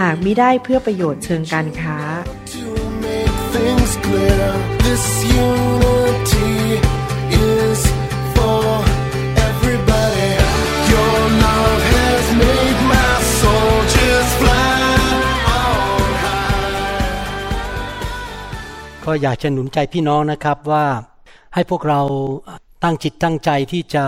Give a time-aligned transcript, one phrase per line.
[0.00, 1.98] หากมิได้เพื่อประโยชน์เชิงการค้า
[19.04, 20.84] ก็อยากจะหนุนใจพี่น้องนะครับว่า
[21.54, 22.00] ให้พวกเรา
[22.84, 24.04] ตั้งจิตตั้งใจที่จะ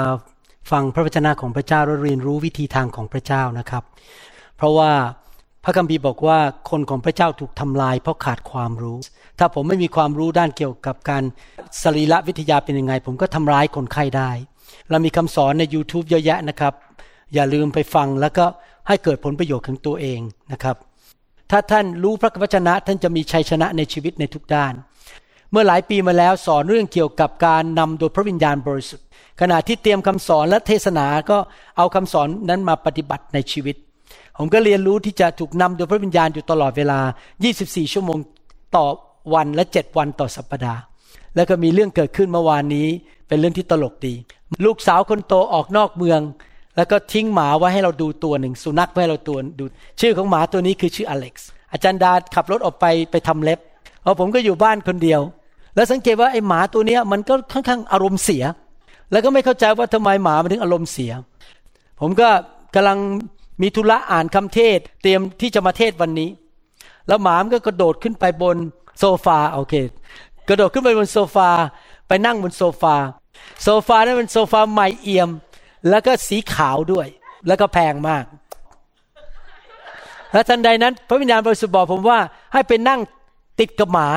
[0.70, 3.82] ฟังพระวจนะของพระเจ้าและเรียนรู้วิธีทางของพระเจ้านะครับ
[4.56, 4.92] เพราะว่า
[5.68, 6.38] ระคัมภีร์บอกว่า
[6.70, 8.98] คนของพระเจ้าถูกทำลาย เพราะขาดความรู้
[9.38, 11.22] ถ้าผมไม่มีความรู้ด้านเกี่ยวกับการ
[11.82, 14.30] สรีระวิทยาเป็นยังไง ผมก็ทำร้ายคนไข้ได้
[14.90, 16.74] เรามีคำสอนใน YouTube เยอะแยะนะครับ
[17.34, 18.44] อย่าลืมไปฟังแล้วก็
[18.88, 20.20] ให้เกิดผลประโยชน์ของตัวเอง
[20.52, 20.76] นะครับ
[21.50, 24.72] ถ้าท่านรู้พระวจนะท่านจะมีชัยชนะในชีวิตในทุกด้าน
[25.50, 29.06] เมื่อหลายปีมาแล้วสอนเรื่องเกี่ยวกับการนำโดยพระวิญญาณบริสุทธิ์
[29.40, 31.38] ขณะที่เตรียมคำสอนและเทศนาก็
[31.76, 33.76] เอาคำสอนนั้นมาปฏิบัติในชีวิต
[34.38, 36.98] ผมก็เรียนรู้ที่จะถูกนำโดยพระวิญญาณอยู่ตลอดเวลา
[37.46, 38.18] 24 ชั่วโมง
[38.76, 38.86] ต่อ
[39.34, 40.80] วันและ 7 วันต่อสัปปดาห์
[41.36, 42.86] แล้วก็มีเรื่องเกิดขึ้นเมื่อวานนี้
[43.28, 44.14] เป็นเรื่องที่ตลกดี
[44.64, 46.20] ลูกสาวคนโตออกนอกเมือง
[46.76, 49.64] แล้วก็ทิ้งหมาไว้ให้เราดูตัวหนึ่ง สุนัขไว้ให้เราตัวดู
[50.00, 53.58] ชื่อของหมาตัวนี้คือชื่ออเล็กซ์ อาจารย์ดาขับรถออกไปไปทำเล็บ
[54.04, 55.20] พอผมก็อยู่บ้านคนเดียว
[55.74, 58.44] แล้วสังเกตว่าไอ้หมาตัวเนี้ยมันก็ค่อนข้างอารมณ์เสีย
[59.12, 61.12] แล้วก็ไม่เข้าใจว่าทำไมหมามันถึงอารมณ์เสีย
[62.00, 62.28] ผมก็
[62.74, 62.98] กำลัง
[63.62, 66.30] มีธุระอ่านคำเทศ เตรียมที่จะมาเทศวันนี้
[67.08, 68.56] แล้วหมามันก็กระโดดขึ้นไปบน
[68.98, 69.74] โซฟาโอเค
[70.48, 71.50] กระโดดขึ้นไปบนโซฟา
[72.08, 72.94] ไปนั่งบนโซฟา
[73.62, 75.30] โซฟานั้นเป็นโซฟาใหม่เอี่ยม
[75.88, 77.06] แล้วก็สีขาวด้วย
[77.46, 78.24] แล้วก็แพงมาก
[80.32, 82.18] และทันใดนั้น พระวิญญาณบริสุทธิ์บอกผมว่า
[82.52, 83.00] ให้ไปนั่ง
[83.60, 84.08] ติดกับหมา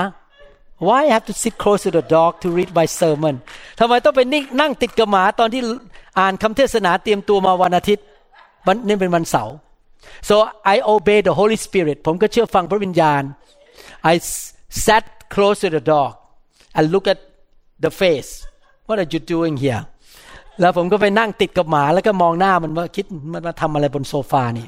[0.87, 3.35] Why I have to sit close to the dog to read my sermon
[3.79, 5.61] ทำไมต้องไปนิ่งนั่งติดกับหมาตอนที่
[6.19, 8.05] อ่านคำเทศนาเตรียมตัวมาวันอาทิตย์
[8.67, 9.55] วันนี่เป็นวันเสาร์
[10.29, 10.35] so
[10.73, 13.23] I obey the Holy Spirit ผมก็เชื่อฟังพระวิญญาณ
[14.11, 14.13] I
[14.85, 16.11] sat close to the dog
[16.77, 17.19] and look at
[17.83, 18.31] the face
[18.87, 19.83] what are you doing here
[20.61, 24.67] แล้วผมก็ไปนั่งติดกับหมาแล้วก็มองหน้ามันว่าคิดมันมาทำอะไรบนโซฟานี่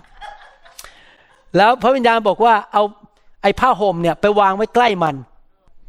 [1.57, 2.83] แล้วพระวิญญาณบอกว่าเอา
[3.41, 5.15] ไอ้ผ้าห่มเนี่ยไปวางไว้ใกล้มัน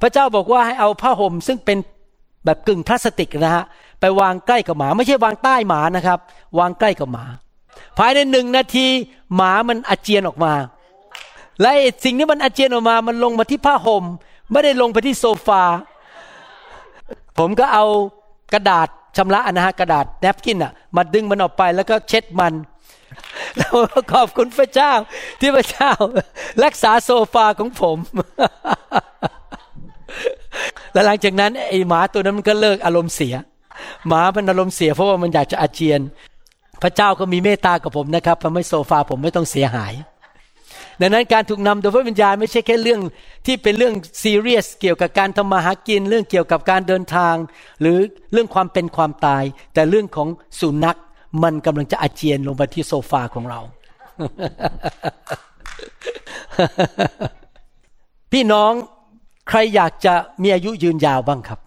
[0.01, 1.79] พระเจ้าบอกว่าให้เอาผ้าห่มซึ่งเป็น
[2.45, 3.65] แบบกึ่งพลาสติกนะฮะ
[4.01, 6.19] ไปวางใกล้กับหมา ไม่ใช่วางใต้หมานะครับ
[6.59, 7.25] วางใกล้กับหมา
[7.99, 8.87] ภายในหนึ่งนาที
[9.35, 10.53] หมามันอาเจียนออกมา
[11.61, 11.71] และ
[12.05, 14.05] สิ่งที่มันอาเจียนออกมามันลงมาที่ผ้าห่ม
[14.51, 15.63] ไม่ได้ลงไปที่โซฟา
[17.39, 17.85] ผมก็เอา
[18.53, 22.55] กระดาษชำระนะฮะกระดาษแนปกินอะมาดึงมันออกไปแล้วก็เช็ดมัน
[23.57, 23.73] แล้ว
[24.13, 24.93] ขอบคุณพระเจ้า
[25.41, 25.91] ที่พระเจ้า
[26.65, 27.99] รักษาโซฟาของผม
[30.93, 33.35] แล้วหลังจากนั้นไอหมาตัวนั้นมันก็เลิกอารมณ์เสีย
[34.07, 36.01] หมามันอารมณ์เสียเพราะว่ามันอยากจะอาเจียน
[36.85, 39.95] พระเจ้าก็มีเมตตากับผมนะครับทำให้โซฟาผมไม่ต้องเสียหาย
[41.01, 43.01] ดังนั้นการถูกนำโดยพระวิญญาณไม่ใช่แค่เรื่อง
[43.47, 47.35] ที่เป็นเรื่องซีเรียสเกี่ยวกับการทำมาหากินเรื่องเกี่ยวกับการเดินทาง
[47.81, 47.99] หรือ
[48.33, 49.45] เรื่องความเป็นความตาย
[49.75, 50.29] แต่เรื่องของ
[50.61, 50.99] สุนัข
[51.43, 53.61] มันกำลังจะอาเจียนลงไปที่โซฟาของเรา
[58.33, 58.73] พี่น้อง
[59.49, 61.61] ใครอยากจะมีอายุยืนยาวบ้างครับ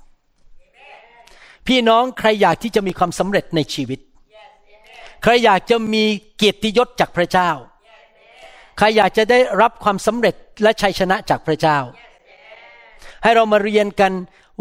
[1.68, 4.00] พี่น้องใครอยากที่จะมีความสำเร็จในชีวิต
[5.24, 6.04] ใครอยากจะมี
[6.38, 7.50] เกียรติยศจากพระเจ้า
[8.78, 11.78] ใครอยากจะได้รับความสำเร็จและชัยชนะจากพระเจ้า
[13.24, 14.14] ให้เรามาเรียนกัน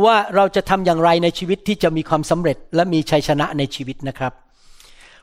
[0.05, 4.33] ว่าเราจะทำอย่างไรในชีวิตที่จะมีความสำเร็จและมีชัยชนะในชีวิตนะครับ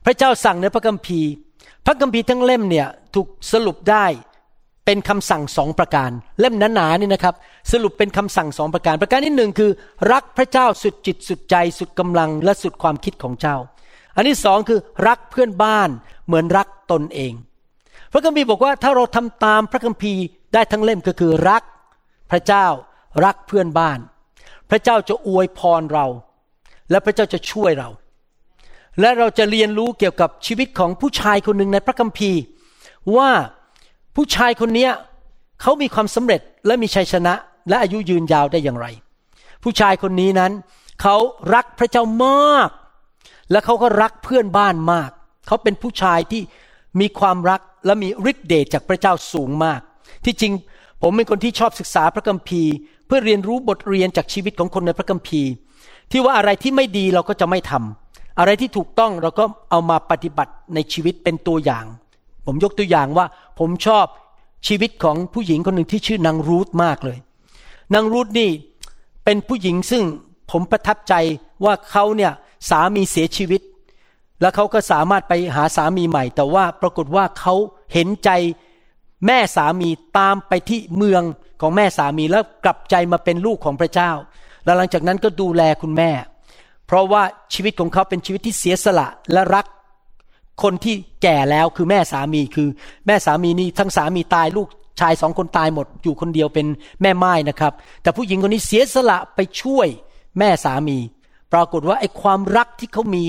[0.05, 1.29] พระเจ้าสั่งในพระคัมภีร์
[1.85, 4.05] พระคัมภีร์ทั้งเล่มเนี่ยถูกสรุปได้
[4.85, 7.35] เป็นคำสั่งสองประการ เล่มหนาๆนี่นะครับ
[7.71, 9.71] สรุปเป็นคำสั่งสองประการ ประการที่หนึ่งคือ
[10.11, 13.57] รักพระเจ้าสุดจิตสุดใจสุดกำลังและสุดความคิดของเจ้า
[14.15, 15.89] อันที่สองคือรักเพื่อนบ้าน
[16.25, 17.33] เหมือนรักตนเอง
[18.11, 20.23] พระคัมภีร์บอกว่าถ้าเราทำตามพระคัมภีร์
[20.53, 21.63] ได้ทั้งเล่มก็คือรัก
[22.31, 22.65] พระเจ้า
[23.25, 23.99] รักเพื่อนบ้าน
[24.69, 26.05] พระเจ้าจะอวยพรเรา
[26.89, 27.89] และพระเจ้าจะช่วยเรา
[28.99, 32.41] และเราจะเรียนรู้เกี่ยวกับชีวิตของผู้ชายคนหนึ่งในพระคัมภีร์
[33.17, 33.29] ว่า
[34.15, 34.89] ผู้ชายคนนี้
[35.61, 37.33] เขามีความสำเร็จและมีชัยชนะ
[37.69, 38.87] และอายุยืนยาวได้อย่างไร
[39.63, 40.51] ผู้ชายคนนี้นั้น
[41.01, 41.15] เขา
[41.53, 42.69] รักพระเจ้ามาก
[43.51, 45.09] และเขาก็รักเพื่อนบ้านมาก
[45.47, 46.41] เขาเป็นผู้ชายที่
[46.99, 49.81] มีความรักและมีฤทธิ์เดชจากพระเจ้าสูงมาก
[50.25, 50.53] ที่จริง
[51.01, 52.71] ผมเป็นคนที่ชอบศึกษาพระคัมภีร์
[53.05, 55.49] เพื่อเรียนรู้บทเรียนจากชีวิตของคนในพระคัมภีร์
[56.11, 61.85] ที่ว่าอะไรที่ไม่ดีเราก็จะไม่ทำอะไรที่ถูกต้องเราก็เอามาปฏิบัติในชีวิตเป็นตัวอย่าง
[62.45, 63.25] ผมยกตัวอย่างว่า
[63.59, 64.05] ผมชอบ
[64.67, 67.17] ชีวิตของผู้หญิงคนหนึ่งที่ชื่อนางรูธมากเลย
[67.93, 68.49] นางรูธนี่
[69.25, 70.03] เป็นผู้หญิงซึ่ง
[70.51, 71.13] ผมประทับใจ
[71.63, 72.31] ว่าเขาเนี่ย
[72.69, 73.61] สามีเสียชีวิต
[74.41, 77.55] แล้วเขาก็สามารถไปหาสามีใหม่ แต่ว่าปรากฏว่าเขา
[77.93, 78.29] เห็นใจ
[79.27, 81.23] แม่สามีตามไปที่เมือง
[81.61, 84.11] ของแม่สามีแล้วกลับใจมาเป็นลูกของพระเจ้า
[84.65, 86.11] แล้วหลังจากนั้นก็ดูแลคุณแม่
[86.87, 87.23] เพราะว่า
[87.53, 89.65] ชีวิตของเขาเป็นชีวิตที่เสียสละและรัก
[90.63, 92.67] คนที่แก่แล้วคือแม่สามีคือ
[93.07, 94.67] แม่สามีนี่ทั้งสามีตายลูก
[94.99, 96.67] ชายสองคนตายหมดอยู่คนเดียวเป็น
[97.01, 99.87] แม่ไม้นะครับ แต่ผู้หญิงคนนี้เสียสละไปช่วย
[100.39, 100.97] แม่สามี
[101.53, 103.23] ปรากฏว่าไอ้ความรักที่เขามี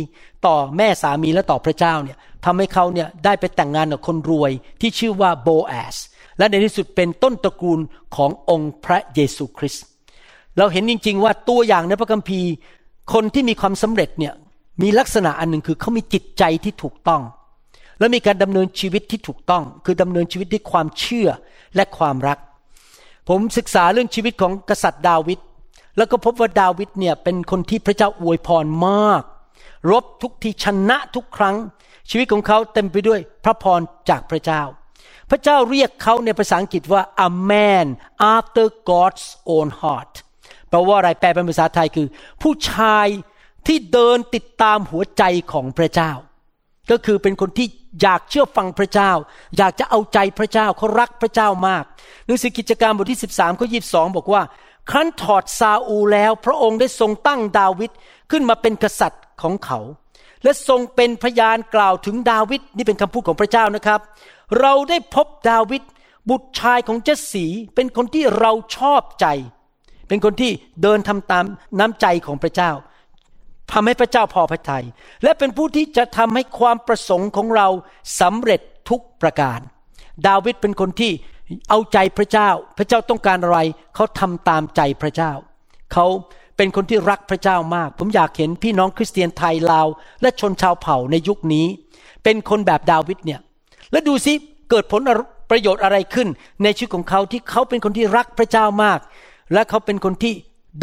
[0.47, 5.97] ต่อแม่สามีและต่อพระเจ้าเนี่ยทำให้เขาเนี่ยได้ไปแต่งงานกับคนรวยที่ชื่อว่าโบแอส
[6.39, 7.81] และในที่สุดเป็นต้นตระกูล
[8.17, 9.85] ขององค์พระเยซูคริสต์
[10.59, 12.51] เราเห็นจริง ๆ ว่าตัวอย่างในพระคัมภีร์
[13.13, 14.35] คนที่มีความสำเร็จเนี่ย
[14.83, 17.23] มีลักษณะอันหนึ่งคือเขามีจิตใจที่ถูกต้อง
[17.99, 21.29] และมีการดำเนินชีวิตที่ถูกต้อง คือดำเนินชีวิตด้วยความเชื่อ
[21.77, 22.39] และความรัก
[23.29, 25.39] ผมศึกษาเรื่องชีวิตของกษัตริย์ดาวิด
[25.97, 29.23] แล้วก็พบว่าดาวิดเนี่ยเป็นคนที่พระเจ้าอวยพรมาก
[29.91, 31.57] รบทุกทีชนะทุกครั้ง
[32.11, 34.63] ชีวิตของเขาเต็มไปด้วยพระพรจากพระเจ้า
[35.31, 37.87] พระเจ้าเรียกเขาในภาษาอังกฤษว่า a man
[38.35, 39.25] after God's
[39.55, 40.13] own heart
[40.69, 42.09] แปลว่าอะไรแปลเป็นภาษาไทยคือ
[42.43, 43.07] ผู้ชาย
[43.67, 46.13] ที่เดินติดตามหัวใจของพระเจ้า
[46.91, 47.67] ก็คือเป็นคนที่
[48.03, 49.13] อยากเชื่อฟังพระเจ้า
[49.57, 51.85] อยากจะเอาใจพระเจ้าเขารักพระเจ้ามาก
[52.27, 53.79] หนังสือกิจการบทที่ 13ข้อยี
[54.17, 54.43] บอกว่า
[54.91, 57.91] ครั้นถอดซาอูแล้ว พระองค์ได้ทรงตั้งดาวิด
[58.31, 59.79] ขึ้นมาเป็นกษัตริย์ของเขา
[60.43, 64.01] และทรงเป็นพยานกล่าวถึงดาวิดนี่เป็นคำพูดของพระเจ้านะครับ
[64.61, 65.83] เราได้พบดาวิด
[66.31, 69.27] บุตรชายของเจสีเป็นคนที่เราชอบใจ
[70.09, 70.53] เป็นคนที่
[70.83, 71.45] เดินทำตาม
[71.79, 72.71] น้ำใจของพระเจ้า
[73.73, 74.85] ทำให้พระเจ้าพอพระทยัย
[75.23, 77.69] และเป็นผู้ที่จะทำให้ความประสงค์ของเรา
[78.21, 78.61] สำเร็จ
[78.91, 79.61] ทุกประการ
[80.27, 81.13] ดาวิดเป็นคนที่
[81.71, 83.59] เอาใจพระเจ้า พระเจ้าต้องการอะไร
[83.95, 85.33] เขาทำตามใจพระเจ้า
[85.93, 86.07] เขา
[86.57, 89.87] เป็นคนที่รักพระเจ้ามาก ผมอยากเห็นพี่น้องคริสเตียนไทยลาว
[90.23, 91.67] และชนชาวเผ่าในยุคนี้
[92.25, 93.41] เป็นคนแบบดาวิดเนี่ย
[93.93, 94.33] แล้วดูซิ
[94.71, 95.01] เกิดผล
[95.51, 96.29] ประโยชน์อะไรขึ้น
[96.63, 98.99] ในชีวิตของเขาที่เขาเป็นคนที่รักพระเจ้ามาก
[99.53, 100.35] และเขาเป็นคนที่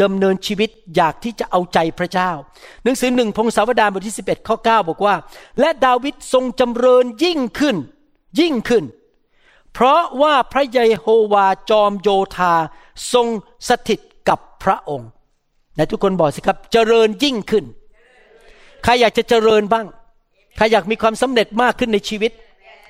[0.02, 2.30] ดำเนินชีวิตอยากที่จะเอาใจพระเจ้า
[2.82, 5.14] หนังสือหนึ่งพงศาวดารบทที่ 11 ข้อ 9 บอกว่า
[5.60, 7.76] และดาวิดทรงจำเริญยิ่งขึ้น
[8.40, 8.84] ยิ่งขึ้น
[9.74, 12.54] เพราะว่าพระเยโฮวาจอมโยธา
[13.12, 13.26] ทรง
[13.68, 15.08] สถิตกับพระองค์
[15.74, 17.64] ไหนทุกคนบอกสิครับ เจริญยิ่งขึ้น
[18.84, 19.86] ใครอยากจะเจริญบ้าง
[20.56, 22.32] ใครอยากมีความสำเร็จมากขึ้นในชีวิต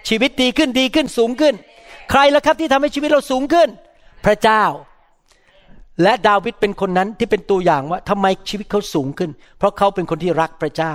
[0.09, 1.55] ชีวิตดีขึ้นดีขึ้นสูงขึ้น
[2.11, 3.69] ใครล่ะครับที่ทำให้ชีวิตเราสูงขึ้น
[4.25, 4.65] พระเจ้า
[6.03, 10.95] และดาวิดเป็นคนนั้นที่เป็นตัวอย่างว่าทำไมชีวิตเขาสูงขึ้น เพราะเขาเป็นคนที่รักพระเจ้า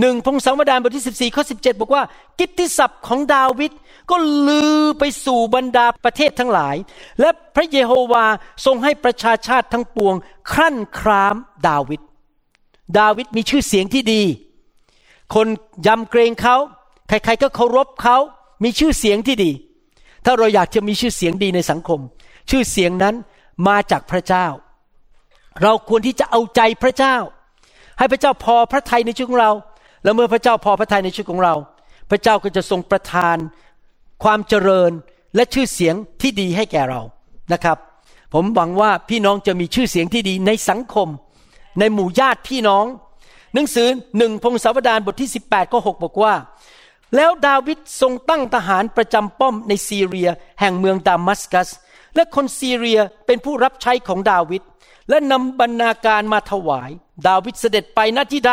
[0.00, 2.02] หนึ่งพงศาวดารบทที่ 14ข้อ17 บอกว่า
[2.38, 3.72] กิตติศัพท์ของดาวิด
[4.10, 4.16] ก็
[4.48, 6.76] ลือไปสู่บรรดาประเทศทั้งหลาย
[7.20, 8.26] และพระเยโฮวา
[8.64, 10.14] ทรงให้ประชาชาติทั้งปวง
[10.52, 11.36] ครั่นคราม
[11.68, 12.00] ดาวิด
[12.98, 14.22] ดาวิดมีชื่อเสียงที่ดี
[15.34, 15.46] คน
[15.86, 16.56] ยำเกรงเขา
[17.08, 18.16] ใครๆก็เคารพเขา
[18.64, 19.50] มีชื่อเสียงที่ดี
[20.24, 22.00] ถ้าเราอยากจะมีชื่อเสียงดีในสังคม
[22.50, 23.14] ชื่อเสียงนั้น
[23.68, 24.46] มาจากพระเจ้า
[25.62, 27.16] เราควรที่จะเอาใจพระเจ้า
[27.98, 29.52] ให้พระเจ้าพอพระทัยในชีวิตของเรา
[30.02, 31.54] แล้วเมื่อพระเจ้าพอพระทัยในชีวิตของเรา
[32.10, 33.36] พระเจ้าก็จะทรงประทาน
[34.22, 34.92] ความเจริญ
[35.34, 37.00] และชื่อเสียงที่ดีให้แก่เรา
[37.52, 37.78] นะครับ
[38.34, 41.08] ผมหวังว่าพี่น้องจะมีชื่อเสียงที่ดีในสังคม
[41.78, 42.84] ในหมู่ญาติพี่น้อง
[43.54, 43.88] หนังสือ
[44.18, 46.34] หนึ่งพงศาวดารบทที่ 18 ก็ 6 บอกว่า
[47.16, 50.28] แล้วดาวิดทรงตั้งทหารประจำป้อมในซีเรีย
[50.60, 51.68] แห่งเมืองดามัสกัส
[52.14, 54.62] และคนซีเรียเป็นผู้รับใช้ของดาวิด
[55.08, 56.90] และนำบรรณาการมาถวาย
[57.26, 58.52] ดาวิดเสด็จไปณที่ใด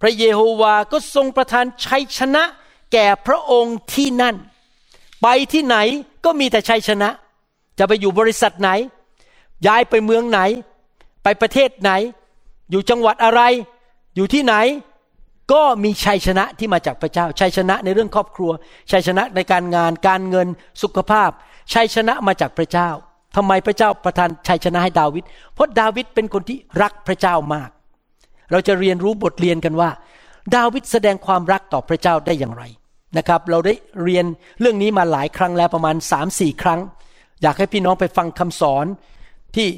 [0.00, 2.44] พระเยโฮวาก็ทรงประทานชัยชนะ
[2.92, 4.36] แก่พระองค์ที่นั่น
[5.22, 5.76] ไปที่ไหน
[6.24, 7.08] ก็มีแต่ชัยชนะ
[7.78, 8.70] จะไปอยู่บริษัทไหน
[9.66, 10.40] ย้ายไปเมืองไหน
[11.22, 11.90] ไปประเทศไหน
[12.70, 13.40] อยู่จังหวัดอะไร
[14.16, 14.54] อยู่ที่ไหน
[15.52, 18.50] ก็มีชัยชนะที่มาจากพระเจ้า ชัยชนะในเรื่องครอบครัว
[18.90, 20.48] ชัยชนะในการงาน การเงิน
[20.82, 21.30] สุขภาพ
[21.74, 22.88] ชัยชนะมาจากพระเจ้า
[23.36, 27.70] ทำไมพระเจ้าประทานชัยชนะให้ดาวิด เพราะดาวิดเป็นคนที่รักพระเจ้ามาก
[28.50, 29.90] เราจะเรียนรู้บทเรียนกันว่า
[30.56, 32.64] ดาวิดแสดงความรักต่อพระเจ้าได้อย่างไร
[33.18, 34.24] นะครับ เราได้เรียน
[34.60, 36.80] เรื่องนี้มาหลายครั้งแล้วประมาณสามสี่ครั้ง
[37.42, 38.86] อยากให้พี่น้องไปฟังคำสอน
[39.56, 39.68] ที่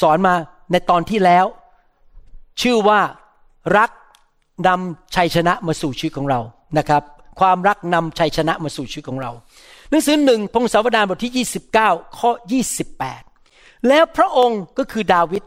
[0.00, 0.34] สอนมา
[0.72, 1.46] ในตอนที่แล้ว
[2.62, 3.00] ชื่อว่า
[3.76, 3.90] รัก
[4.66, 6.40] นำชัยชนะมาสู่ชีวิตของเรา
[6.78, 7.02] นะครับ
[7.40, 9.30] ความรักนำชัยชนะมาสู่ชีวิตของเรา
[9.90, 11.46] หนังสือหนึ่งพงศาวดารบทที่
[11.76, 12.30] 29 ข้อ
[13.08, 15.42] 28 แล้วพระองค์ก็คือดาวิด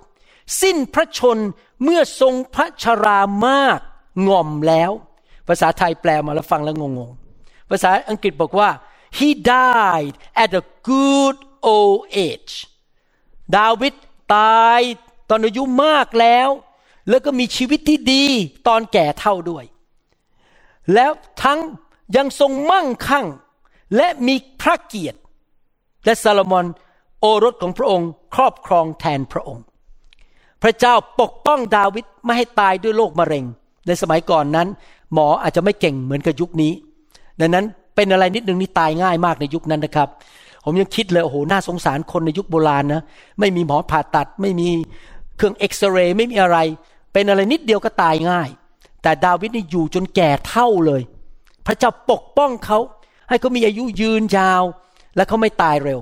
[0.62, 1.38] สิ้นพระชน
[1.84, 3.80] เมื่อทรงพระชรามาก
[4.28, 4.92] ง่อมแล้ว
[5.48, 8.70] ภาษาไทยแปลมาแล้วฟังแล้วงงๆ ภาษาอังกฤษบอกว่า
[9.18, 11.38] he died at a good
[11.74, 12.54] old age
[13.58, 13.94] ดาวิด
[14.36, 14.82] ตาย
[15.30, 16.50] ตอนอายุมากแล้ว
[17.10, 18.26] แล้วก็มีชีวิตที่ดี
[18.68, 19.66] ตอนแก่เท่าด้วย
[20.94, 21.12] แล้ว
[21.44, 21.60] ทั้ง
[22.16, 23.26] ยังทรงมั่งคั่ง
[23.96, 25.20] และมีพระเกียรติ
[26.06, 26.66] และซาโลมอน
[27.20, 29.64] โอรสของพระองค์ครอบครองแทนพระองค์
[30.64, 33.46] พระเจ้าปกป้องดาวิดไม่ให้ตายด้วยโรคมะเร็ง
[33.88, 34.68] ในสมัยก่อนนั้น
[35.14, 36.72] หมออาจจะไม่เก่งเหมือนกับยุคนี้
[37.40, 40.10] ดังนั้นเป็นอะไรนิดนึงนี่ตายง่ายมากในยุคนั้นนะครับ
[40.64, 43.02] ผมยังคิดเลยโอ้โหน่าสงสารคนในยุคโบราณนะ
[43.40, 44.68] ไม่มีหมอผ่าตัด ไม่มี
[45.38, 46.58] เครื่องเอ็กซเรย์ไม่มีอะไร
[47.14, 48.50] เป็นอะไรนิดเดียวก็ตายง่าย
[49.04, 51.02] แต่ดาวิดนี่อยู่จนแก่เท่าเลย
[51.68, 52.80] พระเจ้าปกป้องเขา
[53.30, 54.64] ให้เขามีอายุยืนยาว
[55.16, 56.00] และเขาไม่ตายเร็ว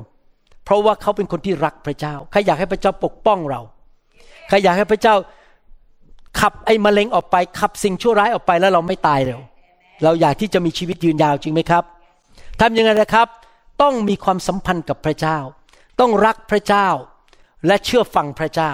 [0.65, 3.62] เพราะว่าเขาเป็นคนที่รักพระเจ้าใครอยากให้พระเจ้าปกป้องเรา
[4.47, 5.15] ใครอยากให้พระเจ้า
[6.39, 9.39] ขับไอ้มะเร็งออกไปขับสิ่งชั่วร้ายออกไปแล้วเราไม่ตายเร็ว
[10.04, 11.84] เราอยากที่จะมีชีวิตยืนยาวจริงไหมครับ
[12.62, 13.27] ทำยังไงนะครับ
[13.82, 15.38] ต้องมีความสัมพันธ์กับพระเจ้า
[16.00, 16.88] ต้องรักพระเจ้า
[17.68, 18.72] และเชื่อฟังพระเจ้า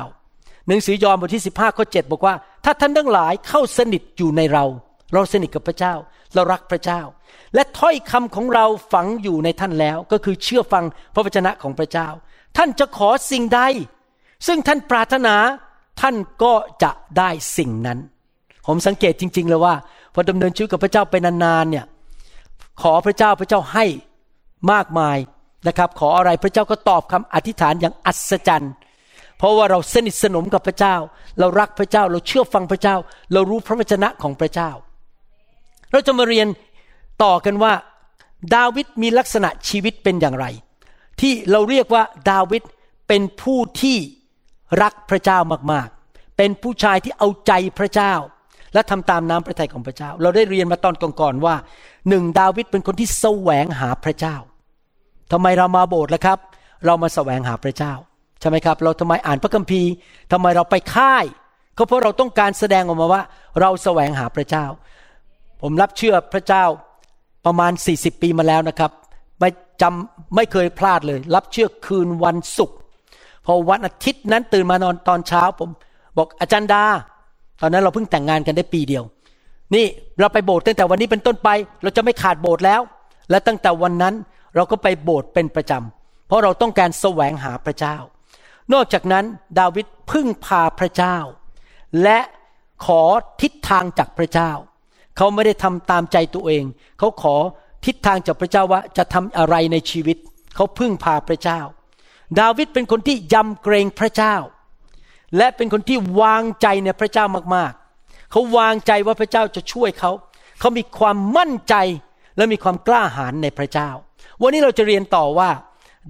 [0.67, 4.65] หนังสือยอห์นบทที่15ข้อ7บอกว่า ถ้าท่านทั้งหลายเข้าสนิทอยู่ในเรา
[5.13, 5.93] เราสนิทกับพระเจ้า
[6.35, 7.01] เรารักพระเจ้า
[7.55, 12.07] และถ้อยคำของเราฝังอยู่ในท่านแล้ว ก็คือเชื่อฟังพระวจนะของพระเจ้า
[12.57, 13.61] ท่านจะขอสิ่งใด
[14.47, 15.35] ซึ่งท่านปรารถนา
[15.99, 17.99] ท่านก็จะได้สิ่งนั้น
[18.67, 19.75] ผมสังเกตจริง ๆ เลยว่า
[20.13, 21.85] พอดำเนินชีวิตกับพระเจ้าไปนานๆเนี่ย
[22.81, 23.85] ขอพระเจ้าพระเจ้าให้
[24.71, 25.17] มากมาย
[25.67, 28.73] นะครับ ขออะไรพระเจ้าก็ตอบคำอธิษฐานอย่างอัศจรรย์
[29.37, 30.95] เพราะว่าเราสนิทสนมกับพระเจ้า
[31.39, 32.95] เรารักพระเจ้า เราเชื่อฟังพระเจ้า
[33.33, 34.69] เรารู้พระวจนะของพระเจ้า
[35.91, 36.47] เราจะมาเรียน
[37.23, 37.73] ต่อกันว่า
[38.55, 40.45] ดาวิดมีลักษณะชีวิตเป็นอย่างไร
[41.19, 42.63] ที่เราเรียกว่าดาวิด
[43.07, 43.97] เป็นผู้ที่
[44.81, 45.39] รักพระเจ้า
[45.71, 48.13] มากๆ เป็นผู้ชายที่เอาใจพระเจ้า
[48.73, 51.55] และทำตามน้ำพระทัยของพระเจ้า เราได้เรียนมาตอนก่อนๆว่า
[52.09, 54.35] หนึ่งดาวิดเป็นคนที่แสวงหาพระเจ้า
[55.31, 56.39] ทำไมเรามาโบสถ์ล่ะครับ
[56.85, 57.93] เรามาแสวงหาพระเจ้า
[58.39, 59.89] ใช่ไหมครับ เราทำไมอ่านพระคัมภีร์
[60.31, 61.25] ทำไมเราไปค่าย
[61.77, 63.21] ก็เพราะเราต้องการแสดงออกมาว่า
[63.59, 64.65] เราแสวงหาพระเจ้า
[65.61, 66.63] ผมรับเชื่อพระเจ้า
[67.45, 68.91] ประมาณ 40 ปีมาแล้วนะครับ
[69.39, 69.49] ไม่
[69.81, 72.77] จำไม่เคยพลาดเลย รับเชื่อคืนวันศุกร์
[73.45, 75.69] พอวันอาทิตย์นั้นตื่นมานอนตอนเช้าผม
[76.17, 76.83] บอกอาจารย์ดา
[77.61, 79.03] ตอนนั้นเราเพิ่งแต่งงานกันได้ปีเดียว
[79.75, 79.85] นี่
[80.19, 81.49] เราไปโบสถ์ตั้งแต่วันนี้เป็นต้นไป
[81.83, 82.81] เราจะไม่ขาดโบสถ์แล้ว
[83.29, 84.15] และตั้งแต่วันนั้น
[84.55, 87.95] เราก็ไปโบสถ์เป็นประจำเพราะเราต้องการแสวงหาพระเจ้า
[88.73, 89.25] นอกจากนั้น
[89.59, 91.17] ดาวิดพึ่งพาพระเจ้า
[92.03, 92.19] และ
[92.85, 93.01] ขอ
[93.41, 94.51] ทิศทางจากพระเจ้า
[95.17, 96.63] เขาไม่ได้ทำตามใจตัวเอง
[96.99, 97.35] เขาขอ
[97.85, 100.17] ทิศทางจากพระเจ้าว่าจะทำอะไรในชีวิต
[100.55, 101.59] เขาพึ่งพาพระเจ้า
[102.39, 104.35] ดาวิดเป็นคนที่ยำเกรงพระเจ้า
[105.37, 110.11] และเป็นคนที่วางใจในพระเจ้ามากๆ เขาวางใจว่าพระเจ้าจะช่วยเขา
[110.59, 111.75] เขามีความมั่นใจ
[112.37, 113.89] และมีความกล้าหาญในพระเจ้า
[114.41, 115.49] วันนี้เราจะเรียนต่อว่า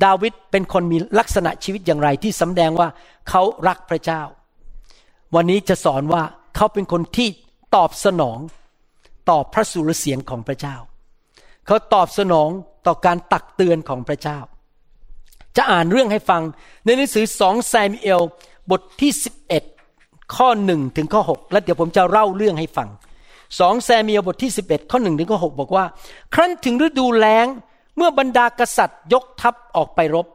[0.03, 2.89] ดาวิดเป็นคนมีลักษณะชีวิตอย่างไรที่สำแดงว่า
[3.29, 4.21] เขารักพระเจ้า
[5.35, 6.23] วันนี้จะสอนว่า
[6.55, 7.29] เขาเป็นคนที่
[7.75, 8.39] ตอบสนอง
[9.29, 10.75] ต่อพระสุรเสียงของพระเจ้า
[11.67, 12.49] เขาตอบสนอง
[12.87, 14.39] ต่อการตักเตือนของพระเจ้า
[15.57, 16.41] จะอ่านเรื่องให้ฟัง
[16.85, 18.21] ในหนังสือสองซามูเอล
[18.71, 19.11] บทที่
[19.71, 22.89] 11 ข้อหนึ่งถึงข้อ6แล้วเดี๋ยวผมจะเล่าเรื่องให้ฟัง
[23.59, 25.85] สองซามูเอลบทที่ 11 ข้อหนึ่งถึงข้อ6บอกว่า
[26.33, 27.47] ครั้นถึงฤดูแล้ง
[27.95, 30.27] เมื่อบรรดากษัตริย์ยกทัพออกไปรบ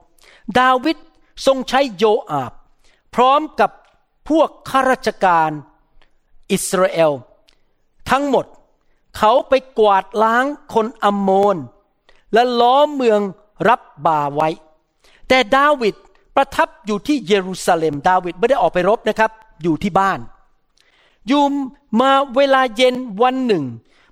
[0.59, 0.97] ดาวิด
[1.47, 2.53] ทรงใช้โยอาบ
[3.15, 3.71] พร้อมกับ
[4.29, 5.51] พวกข้าราชการ
[6.53, 7.13] อิสราเอล
[8.11, 8.47] ทั้งหมด
[9.19, 10.45] เขาไปกวาดล้าง
[10.75, 11.57] คนอัมโมน
[12.33, 13.21] และล้อมเมือง
[13.69, 14.49] รับบาไว้
[15.28, 15.95] แต่ดาวิด
[16.37, 19.30] ประทับอยู่ที่เยรูซาเล็ม ดาวิดไม่ได้ออกไปรบนะครับ
[19.62, 20.21] อยู่ที่บ้าน
[21.26, 21.45] อยู่
[22.00, 23.64] มาเวลาเย็นวันหนึ่ง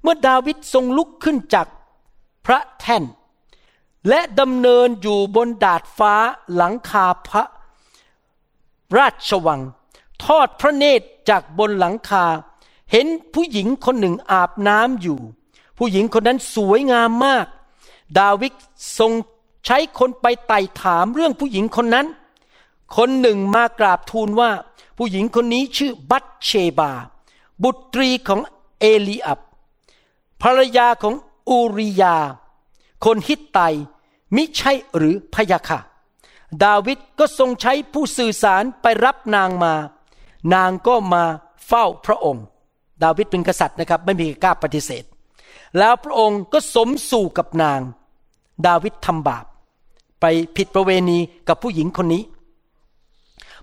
[0.03, 1.67] เมื่อดาวิดทรงลุกขึ้นจาก
[2.47, 3.05] พระแท่น
[4.09, 6.15] และดำเนินอยู่บนดาดฟ้า
[6.55, 7.45] หลังคาพระ
[8.97, 9.61] ราชวัง
[10.25, 12.25] ทอดพระเนตรจากบนหลังคา
[12.93, 15.19] เห็นผู้หญิงคนหนึ่งอาบน้ำอยู่
[15.79, 17.47] ผู้หญิงคนนั้นสวยงามมาก
[18.19, 18.53] ดาวิด
[18.99, 19.13] ทรง
[19.67, 22.07] ใช้คนไปไต่ถามเรื่องผู้หญิงคนนั้น
[22.97, 24.51] คนหนึ่งมากราบทูลว่า
[24.99, 26.93] ผู้หญิงคนนี้ชื่อบัตเชบา
[27.63, 28.41] บุตรีของ
[28.79, 29.41] เอลีอับ
[30.43, 31.15] ภรรยาของ
[31.49, 32.17] อูริยา
[33.05, 33.59] คนฮิตไต
[34.37, 35.79] มิใช่หรือพยาค่ะ
[36.65, 39.75] ดาวิดก็ทรงใช้ผู้สื่อสารไปรับนางมา
[40.55, 41.25] นางก็มา
[41.67, 42.45] เฝ้าพระองค์
[43.03, 45.05] ดาวิดเป็นกษัตริย์นะครับ ไม่มีกล้าปฏิเสธ
[45.79, 47.81] แล้วพระองค์ก็สมสู่กับนาง
[48.67, 49.45] ดาวิดทำบาป
[50.25, 52.23] ไปผิดประเวณีกับผู้หญิงคนนี้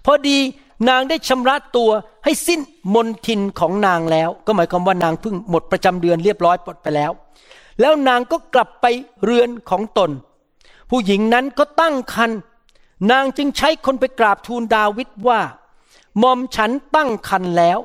[0.06, 0.38] พอดี
[0.90, 1.92] นางได้ชำระตัว
[2.24, 2.60] ให้สิ้น
[2.94, 7.12] มนทินของนางแล้ว ก็หมายความว่านางเพิ่งหมดประจำเดือนเรียบร้อยปลดไปแล้ว
[7.80, 8.86] แล้วนางก็กลับไป
[9.24, 10.12] เรือนของตน
[10.90, 12.32] ผู้หญิงนั้นก็ตั้งคัน
[13.12, 15.40] นางจึงใช้คนไปกราบทูลดาวิดว่า
[16.22, 17.80] มอมฉันตั้งคันแล้ว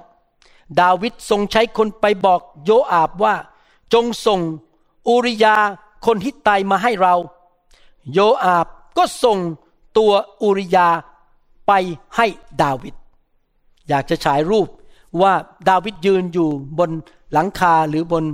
[0.81, 3.35] ดาวิดทรงใช้คนไปบอกโยอาบว่า
[3.93, 4.41] จงส่ง
[5.09, 5.57] อูริยา
[6.07, 7.15] คนฮิตไตมาให้เรา
[8.13, 8.67] โยอาบ
[8.99, 9.39] ก็ส่ง
[9.99, 10.89] ตัวอูริยา
[11.67, 11.73] ไป
[12.17, 12.27] ให้
[12.63, 12.95] ดาวิด
[13.89, 14.69] อยากจะฉายรูป
[15.21, 15.33] ว่า
[15.69, 16.49] ดาวิดยืนอยู่
[16.79, 16.91] บน
[17.33, 18.25] หลังคาหรือบน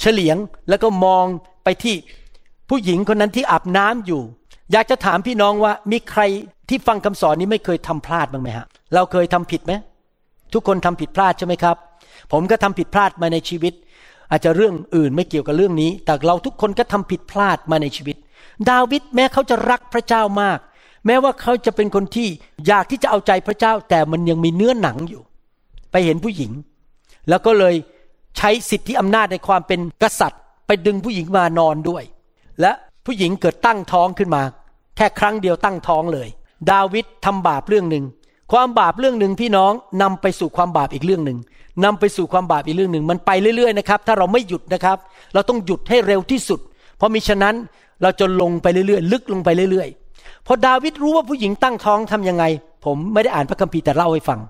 [0.00, 0.36] เฉลียง
[0.68, 1.24] แล้วก็มอง
[1.64, 1.96] ไปที่
[2.68, 4.22] ผู้หญิงคนนั้นที่อาบน้ำอยู่
[4.72, 6.22] อยากจะถามพี่น้องว่ามีใคร
[6.68, 9.72] ที่ฟังคำสอนนี้ไม่เคยทำพลาดบ้างไหมฮะ เราเคยทำผิดไหม
[10.52, 11.76] ทุกคนทำผิดพลาดใช่ไหมครับ
[12.32, 13.72] ผมก็ทำผิดพลาดมาในชีวิต
[14.30, 18.16] อาจจะเรื่องอื่นไม่เกี่ยวกับเรื่องนี้ แต่เราทุกคนก็ทำผิดพลาดมาในชีวิต
[18.70, 20.58] ดาวิดแม้เขาจะรักพระเจ้ามาก
[21.06, 22.28] แม้ว่าเขาจะเป็นคนที่
[22.66, 25.22] อยากที่จะเอาใจพระเจ้า แต่มันยังมีเนื้อหนังอยู่
[25.90, 26.52] ไปเห็นผู้หญิง
[27.28, 27.74] แล้วก็เลย
[28.36, 32.04] ใช้สิทธิอำนาจในความเป็นกษัตริย์ ไปดึงผู้หญิงมานอนด้วย
[32.60, 32.72] และ
[33.06, 34.42] ผู้หญิงเกิดตั้งท้องขึ้นมา
[34.96, 36.28] แค่ครั้งเดียวตั้งท้องเลย
[36.70, 38.04] ดาวิดทำบาปเรื่องหนึ่ง
[38.52, 39.72] ความบาปเรื่องหนึ่งพี่น้อง
[40.02, 41.38] นำไปสู่ความบาปอีกเรื่องหนึ่ง
[41.84, 44.98] นำไปสู่ความบาปอีกเรื่องหนึ่งมันไปเรื่อยๆนะครับถ้าเราไม่หยุดนะครับ
[45.34, 46.60] เราต้องหยุดให้เร็วที่สุด
[46.96, 47.54] เพราะมิฉะนั้น
[48.02, 52.44] เราจะลงไปเรื่อยๆ ลึกลงไปเรื่อยๆ พอดาวิดรู้ว่าผู้หญิงตั้งท้องทํำยังไง
[52.84, 54.40] ผมไม่ได้อ่านพระคัมภีร์แต่เล่าให้ฟัง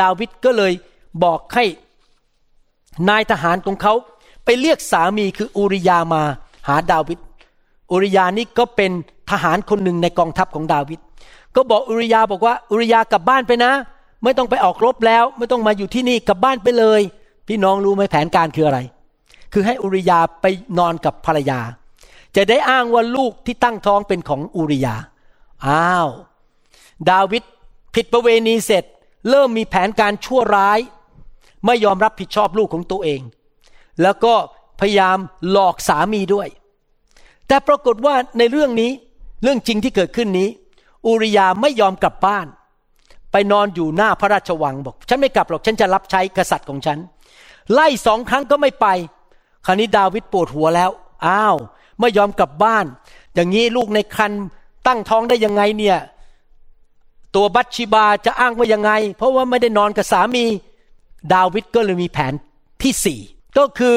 [0.00, 0.72] ดาวิดก็เลย
[1.24, 1.64] บอกให้
[3.08, 3.94] นายทหารของเขา
[4.44, 6.22] ไปเรียกสามีคืออูริยามา
[6.68, 7.18] หาดาวิด
[7.90, 8.90] อูริยานี่ก็เป็น
[9.30, 11.00] ทหารคนหนึ่งในกองทัพของดาวิด
[11.56, 13.72] ก็บอกอุริยาบอกว่าอุริยากลับบ้านไปนะ
[14.24, 17.00] ไม่ต้องไปออกรบแล้ว ไม่ต้องมาอยู่ที่นี่กลับบ้านไปเลย
[17.48, 18.78] พี่น้องรู้ไหมแผนการคืออะไร
[19.52, 20.46] คือให้อุริยาไป
[20.78, 21.60] นอนกับภรรยา
[22.36, 24.96] จะได้อ้างว่าลูกที่ตั้งท้องเป็นของอุริยา
[25.66, 26.08] อ้าว
[27.10, 27.42] ดาวิด
[27.94, 28.84] ผิดประเวณีเสร็จ
[29.30, 30.78] เริ่มมีแผนการชั่วร้าย
[31.66, 33.20] ไม่ยอมรับผิดชอบลูกของตัวเอง
[34.02, 34.34] แล้วก็
[34.80, 35.18] พยายาม
[35.50, 36.48] หลอกสามีด้วย
[37.46, 38.90] แต่ปรากฏว่าในเรื่องนี้
[39.42, 40.48] เรื่องจริงที่เกิดขึ้นนี้
[41.06, 42.46] อูริยาไม่ยอมกลับบ้าน
[43.32, 46.98] ไปนอนอยู่หน้าพระราชวังบอก ฉันไม่กลับหรอกฉันจะรับใช้กษัตริย์ของฉัน
[47.72, 48.86] ไล่สองครั้งก็ไม่ไป
[49.66, 50.90] คราวนี้ดาวิดปวดหัวแล้ว
[51.26, 51.56] อ้าว
[52.02, 52.86] ไม่ยอมกลับบ้าน
[53.34, 54.32] อย่างนี้ลูกในครัน
[54.86, 55.98] ตั้งท้องได้ยังไงเนี่ย
[57.34, 60.44] ตัวบัตชิบาจะอ้างว่ายังไง เพราะว่าไม่ได้นอนกับสามี
[61.32, 62.32] ดาวิดก็เลยมีแผน
[62.82, 63.20] ที่สี่
[63.58, 63.96] ก็คือ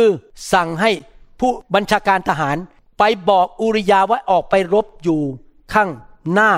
[0.53, 0.91] สั่งให้
[1.39, 2.57] ผู้บัญชาการทหาร
[2.99, 5.21] ไปบอกอุริยาว่าออกไปรบอยู่
[5.73, 5.89] ข้าง
[6.33, 6.51] หน้า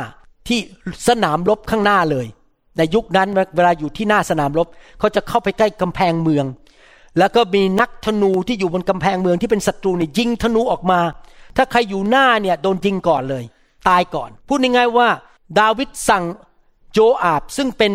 [0.48, 0.60] ที่
[1.08, 2.28] สนามรบข้างหน้าเลย
[2.78, 4.68] ในยุคนั้นเวลาอยู่ที่หน้าสนามรบ
[5.00, 6.46] เขาจะเข้าไปใกล้กำแพงเมือง
[7.18, 11.00] แล้วก็มีนักธนูที่อยู่บนกำแพงเมืองที่เป็นศัตรูเนี่ยยิงธนูออกมา
[11.58, 13.44] ถ้าใครอยู่หน้าเนี่ยโดนยิงก่อนเลย
[13.90, 15.10] ตายก่อน พูดง่ายๆว่า
[15.60, 16.24] ดาวิดสั่ง
[16.92, 17.92] โจอาบซึ่งเป็น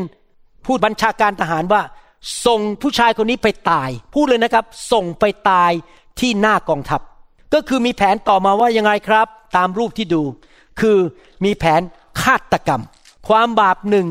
[0.66, 1.82] ผู้บัญชาการทหารว่า
[2.46, 5.72] ส่งผู้ชายคนนี้ไปตาย พูดเลยนะครับ ส่งไปตาย
[6.20, 7.00] ที่หน้ากองทัพ
[7.54, 10.22] ก็คือมีแผนต่อมาว่ายังไงครับ ตามรูปที่ดู
[10.80, 10.98] คือ
[11.44, 11.80] มีแผน
[12.22, 12.82] ฆาตกรรม
[13.28, 14.06] ความบาปหนึ่ง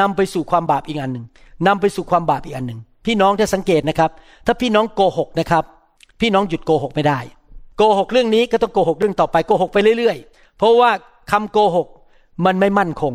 [0.00, 1.26] นำไปสู่ความบาปอีกอันหนึ่ง
[1.66, 4.10] นำไปสู่ความบาปอีกอันหนึ่งพี่น้องจะสังเกตนะครับ
[4.46, 5.64] ถ้าพี่น้องโกหกนะครับ
[6.20, 7.18] พี่น้องหยุดโกหกไม่ได้
[7.82, 10.90] โกหกเรื่องนี้ก็ต้องโกหกเรื่องต่อไปโกหกไปเรื่อยๆ เพราะว่า
[11.30, 11.88] คำโกหก
[12.46, 13.12] มันไม่มั่นคง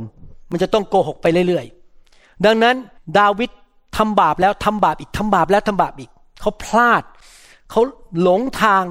[0.51, 2.75] มันจะต้องโกหกไปเรื่อยๆ ดังนั้น
[3.19, 3.49] ดาวิด
[3.97, 6.09] ทำบาปแล้วทำบาปอีกทำบาปแล้วทำบาปอีก
[6.41, 7.03] เขาพลาด
[7.71, 7.81] เขา
[8.21, 8.83] หลงทาง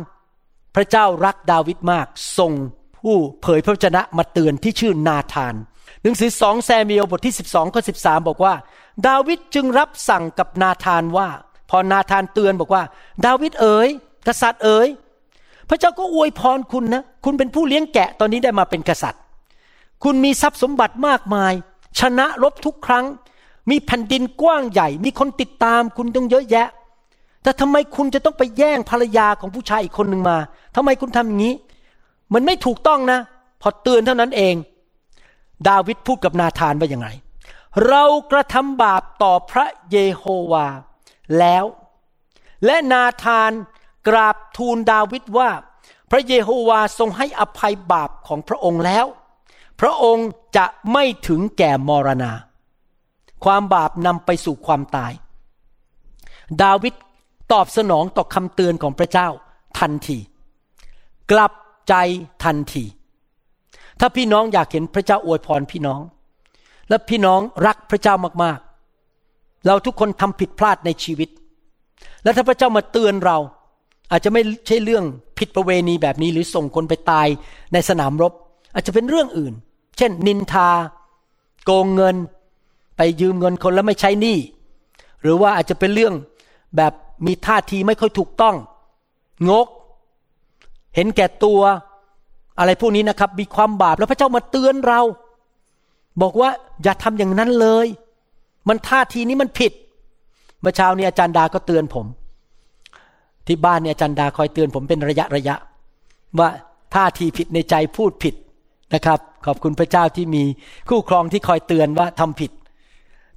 [0.74, 2.06] พระเจ้ารักดาวิดมาก
[2.38, 2.52] ทรง
[2.98, 5.54] ผู้เผยพระวจนะมาเตือนที่ชื่อนาธาน
[6.02, 8.54] หนังสือสองแซมิเอลบทที่ 12ข้อ13บอกว่า
[9.06, 11.28] ดาวิดจึงรับสั่งกับนาธานว่า
[11.70, 12.82] พอนาธานเตือนบอกว่า
[13.26, 13.88] ดาวิดเอ๋ย
[14.26, 14.88] กษัตริย์เอ๋ย
[15.68, 19.20] พระเจ้าก็อวยพรคุณนะ คุณเป็นผู้เลี้ยงแกะตอนนี้ได้มาเป็นกษัตริย์
[20.04, 21.52] คุณมีทรัพย์สมบัติมากมาย
[22.00, 23.04] ชนะรบทุกครั้ง
[23.70, 26.68] มีแผ่นดินกว้างใหญ่ มีคนติดตามคุณต้องเยอะแยะ
[27.42, 30.38] แต่ทำไมคุณจะต้องไปแย่งภรรยาของผู้ชายอีกคนหนึ่งมา
[30.76, 31.54] ทำไมคุณทำอย่างนี้
[32.34, 33.18] มันไม่ถูกต้องนะ
[33.60, 34.54] พอเตือนเท่านั้นเอง
[35.68, 37.08] ดาวิดพูดกับนาธานว่าอย่างไร
[37.88, 40.66] เรากระทำบาปต่อพระเยโฮวา
[41.38, 41.64] แล้ว
[42.64, 43.50] และนาธาน
[44.08, 45.50] กราบทูลดาวิดว่า
[46.10, 49.06] พระเยโฮวาทรงให้อภัยบาปของพระองค์แล้ว
[49.80, 52.32] พระองค์จะไม่ถึงแก่มรณา
[53.44, 55.12] ความบาปนำไปสู่ความตาย
[56.62, 56.94] ดาวิด
[57.52, 59.28] ตอบสนองต่อคำเตือนของพระเจ้า
[59.78, 60.18] ทันที
[61.30, 61.52] กลับ
[61.88, 61.94] ใจ
[62.44, 62.84] ทันที
[64.00, 66.00] ถ้าพี่น้องอยากเห็นพระเจ้าอวยพรพี่น้อง
[66.88, 71.28] และพี่น้องรักพระเจ้ามากๆ เราทุกคนทำผิดพลาดในชีวิต
[72.22, 73.38] และถ้าพระเจ้ามาเตือนเรา
[74.10, 75.04] อาจจะไม่ใช่เรื่อง
[75.38, 77.26] ผิดประเวณีแบบนี้ หรือส่งคนไปตาย
[77.72, 78.32] ในสนามรบ
[78.74, 79.52] อาจจะเป็นเรื่องอื่น
[79.98, 80.70] เช่น นินทา
[81.64, 82.16] โกงเงิน
[82.96, 84.38] ไปยืมเงินคนแล้วไม่ใช้หนี้
[85.22, 86.14] หรือว่าอาจจะเป็นเรื่อง
[86.76, 86.92] แบบ
[87.26, 88.56] มีท่าทีไม่ค่อยถูกต้อง
[89.50, 89.66] งก
[90.94, 91.60] เห็นแก่ตัว
[92.58, 95.00] อะไรพวกนี้นะครับ มีความบาปแล้วพระเจ้ามาเตือนเรา
[96.22, 96.50] บอกว่า
[96.82, 97.86] อย่าทำอย่างนั้นเลย
[98.68, 99.72] มันท่าทีนี้มันผิด
[100.60, 102.06] เมื่อเช้านี้อาจารย์ดาก็เตือนผม
[103.46, 105.56] ที่บ้านเนี่ยอาจารย์ดาคอยเตือนผมเป็นระยะระยะ
[106.38, 106.48] ว่า
[106.94, 108.34] ท่าทีผิดในใจพูดผิด
[108.94, 110.42] นะครับ ขอบคุณพระเจ้าที่มี
[110.88, 112.50] คู่ครองที่คอยเตือนว่าทำผิด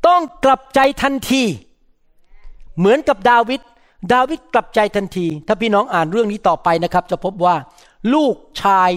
[0.07, 1.43] ต้องกลับใจทันที
[2.77, 3.61] เหมือนกับดาวิด
[4.13, 7.55] ดาวิดกลับใจทันที ถ้าพี่น้องอ่านเรื่องนี้ต่อไปนะครับ จะพบว่า
[8.13, 8.89] ลูกชาย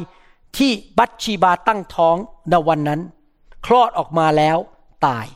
[0.59, 2.17] ที่บัตชีบาตั้งท้อง
[2.51, 3.01] ในวันนั้น
[3.67, 4.57] คลอดออกมาแล้ว
[5.07, 5.27] ตาย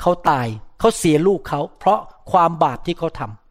[0.00, 0.46] เขาตาย
[0.78, 2.00] เขาเสียลูกเขา เพราะ
[2.30, 3.43] ความบาปที่เขาทำ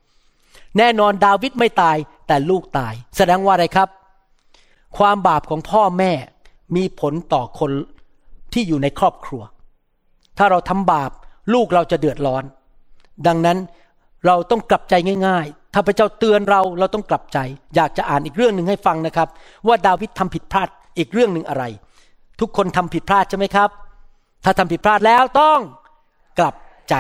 [0.78, 3.90] แน่นอนดาวิดไม่ตายแต่ลูกตาย แสดงว่าอะไรครับ
[4.98, 6.12] ความบาปของพ่อแม่
[6.76, 7.72] มีผลต่อคน
[8.54, 9.42] ที่อยู่ในครอบครัว
[10.38, 11.12] ถ้าเราทำบาป
[11.54, 12.44] ลูกเราจะเดือดร้อน
[13.28, 13.58] ดังนั้น
[14.26, 14.94] เราต้องกลับใจ
[15.28, 17.38] ง่ายๆ ถ้าพระเจ้าเตือนเราเราต้องกลับใจ
[17.76, 19.28] อยากจะอ่านอีกเรื่องหนึ่งให้ฟังนะครับ
[19.68, 21.64] ว่าดาวิดทำผิดพลาดอีกเรื่องหนึ่งอะไร
[22.40, 23.70] ทุกคนทำผิดพลาดใช่ไหมครับ
[24.44, 25.60] ถ้าทำผิดพลาดแล้วต้อง
[26.40, 26.56] กลับ
[26.90, 26.96] ใจ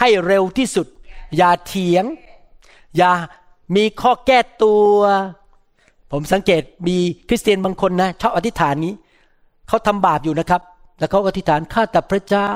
[0.00, 0.86] ให้เร็วที่สุด
[1.36, 2.04] อย่าเถียง
[2.96, 3.12] อย่า
[3.76, 4.94] มีข้อแก้ตัว
[6.12, 6.96] ผมสังเกตมี
[7.28, 8.94] คริสเตียนบางคนนะชอบอธิษฐานนี้
[9.68, 10.62] เขาทำบาปอยู่นะครับ
[10.98, 12.50] แล้วเขาอธิษฐานข้าแต่พระเจ้า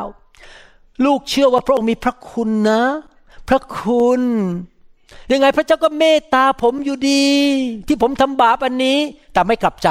[1.04, 2.82] ลูกเชื่อว่าพระองค์มีพระคุณนะ
[3.48, 4.22] พระคุณ
[5.32, 7.24] ยังไงพระเจ้าก็เมตตาผมอยู่ดี
[7.88, 8.98] ที่ผมทำบาปอันนี้
[9.32, 9.88] แต่ไม่กลับใจ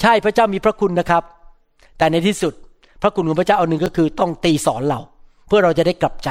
[0.00, 1.22] ใช่พระเจ้ามีพระคุณนะครับ
[1.98, 2.54] แต่ในที่สุด
[3.02, 5.00] พระคุณของพระเจ้าอันหนึ่งก็คือต้องตีสอนเรา
[5.46, 6.28] เพื่อเราจะได้กลับใจ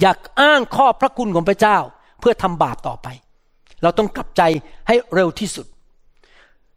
[0.00, 1.78] อยากอ้างข้อพระคุณของพระเจ้า
[2.20, 3.08] เพื่อทำบาปต่อไป
[3.82, 4.42] เราต้องกลับใจ
[4.88, 5.66] ให้เร็วที่สุด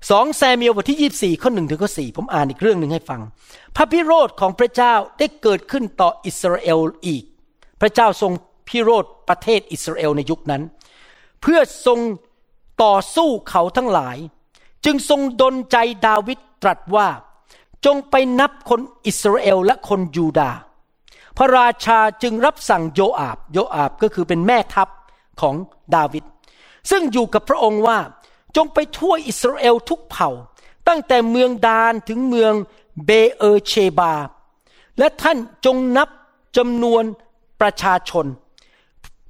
[0.10, 3.22] สองแซมิเอลบทที่ 24 ข้อหนึ่งถึงข้อสี่ผมอ่านอีกเรื่องหนึ่งให้ฟัง
[3.76, 7.24] พระพิโรธของพระเจ้าได้เกิดขึ้นต่ออิสราเอลอีก
[7.82, 8.32] พระเจ้าทรง
[8.68, 10.62] พิโรธประเทศอิสราเอลในยุคนั้น
[11.42, 12.00] เพื่อทรง
[12.84, 14.18] ต่อสู้เขาทั้งหลาย
[14.86, 17.08] จึงทรงดลใจดาวิดตรัสว่า
[17.86, 20.60] จงไปนับคนอิสราเอลและคนยูดาห์
[21.38, 24.90] พระราชาจึงรับสั่งโยอาบ โยอาบก็คือเป็นแม่ทัพ
[25.42, 25.56] ของ
[25.96, 26.24] ดาวิด
[26.92, 28.00] ซึ่งอยู่กับพระองค์ว่า
[28.56, 30.30] จงไปทั่วอิสราเอลทุกเผ่า
[30.88, 32.54] ตั้งแต่เมืองดานถึงเมือง
[33.06, 34.14] เบเอเชบา
[34.98, 36.10] และท่านจงนับ
[36.58, 37.04] จำนวน
[37.62, 38.26] ประชาชน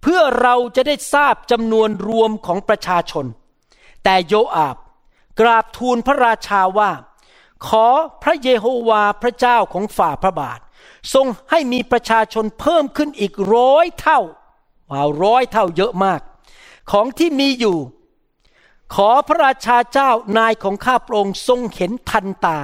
[0.01, 3.25] เพื่อเราจะได้ทราบจำนวนรวมของประชาชน
[4.03, 4.77] แต่โยอาบ
[5.39, 6.91] กราบทูลพระราชาว่า
[7.67, 7.85] ขอ
[8.23, 10.59] พระเยโฮวาพระเจ้าของฝ่าพระบาท
[11.13, 14.19] ทรงให้มีประชาชนเพิ่มขึ้นอีกร้อยเท่า
[14.91, 16.21] ว้าวร้อยเท่าเยอะมาก
[16.91, 17.77] ของที่มีอยู่
[18.95, 22.59] ขอพระราชาเจ้านายของข้าพระองค์ทรงเห็นทันตา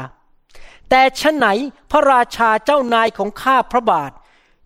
[0.90, 1.48] แต่ฉไหน
[1.92, 4.12] พระราชาเจ้านายของข้าพระบาท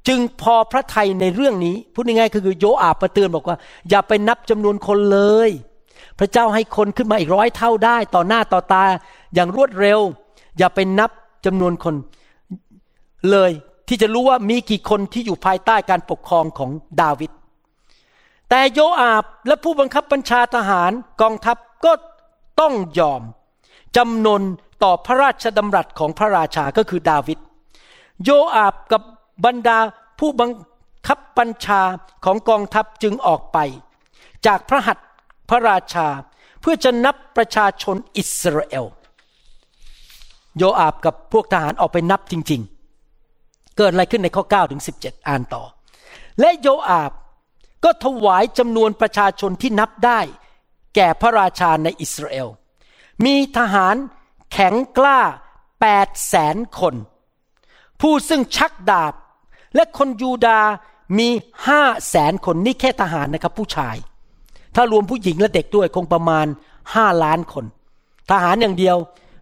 [0.07, 3.57] จึงพอพระทัยในเรื่องนี้พูดง่ายๆคือโยอาบประเตือนบอกว่า
[3.89, 5.49] อย่าไปนับจำนวนคนเลย
[6.19, 8.85] พระเจ้าให้คนขึ้นมาอีกร้อยเท่าได้ ต่อหน้าต่อตา
[9.33, 9.99] อย่างรวดเร็ว
[10.57, 11.11] อย่าไปนับ
[11.45, 11.95] จำนวนคน
[13.31, 13.51] เลย
[13.88, 17.31] ที่จะรู้ว่ามีกี่คนที่อยู่ภายใต้การปกครองของดาวิด
[18.49, 21.91] แต่โยอาบและผู้บังคับบัญชาทหารกองทัพก็
[22.59, 23.21] ต้องยอม
[23.97, 24.41] จำนน
[24.83, 27.39] ต่อพระราชดำรัสของพระราชาก็คือดาวิด
[28.23, 29.01] โยอาบกับ
[29.45, 29.77] บรรดา
[30.19, 30.51] ผู้บัง
[31.07, 31.81] คับบัญชา
[32.25, 33.57] ของกองทัพจึงออกไป
[34.45, 35.07] จากพระหัตถ์
[35.49, 36.07] พระราชา
[36.61, 38.85] เพื่อจะนับประชาชนอิสราเอล
[40.57, 42.74] โยอาบกับพวกทหารออกไปนับจริงๆ
[43.77, 45.63] เกิดอะไรขึ้นในข้อ9ถึง17 อ่านต่อ
[46.39, 47.11] และโยอาบ
[47.83, 50.19] ก็ถวายจำนวนประชาชนที่นับได้
[50.95, 52.47] แก่พระราชาในอิสราเอล
[53.25, 53.95] มีทหาร
[54.51, 55.19] แข็งกล้า
[55.81, 56.95] แปดแสนคน
[58.01, 59.13] ผู้ซึ่งชักดาบ
[59.75, 60.61] และคนยูดา
[61.17, 61.29] มี
[61.67, 63.95] ห้าแสนคนนี่แค่ทหารนะครับผู้ชาย
[64.75, 66.47] ถ้ารวมผู้หญิงและเด็กด้วยคงประมาณ
[66.95, 67.65] ห้าล้านคน
[68.31, 68.97] ทหารอย่างเดียว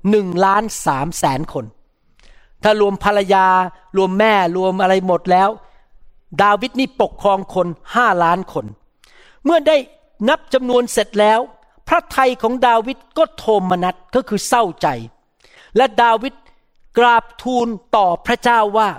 [0.09, 1.65] หนึ่งล้านสามแสนคน
[2.63, 3.47] ถ้ารวมภรรยา
[3.97, 5.49] รวมแม่รวมอะไรหมดแล้ว
[6.41, 8.65] ดาวิดนี่ปกครองคนห้าล้านคน
[9.43, 9.77] เมื่อได้
[10.29, 11.39] นับจำนวนเสร็จแล้ว
[11.87, 14.87] พระไทยของดาวิดก็โทมนัสก็คือเศร้าใจ
[15.77, 16.33] และดาวิด
[16.97, 18.89] กราบทูลต่อพระเจ้าว่า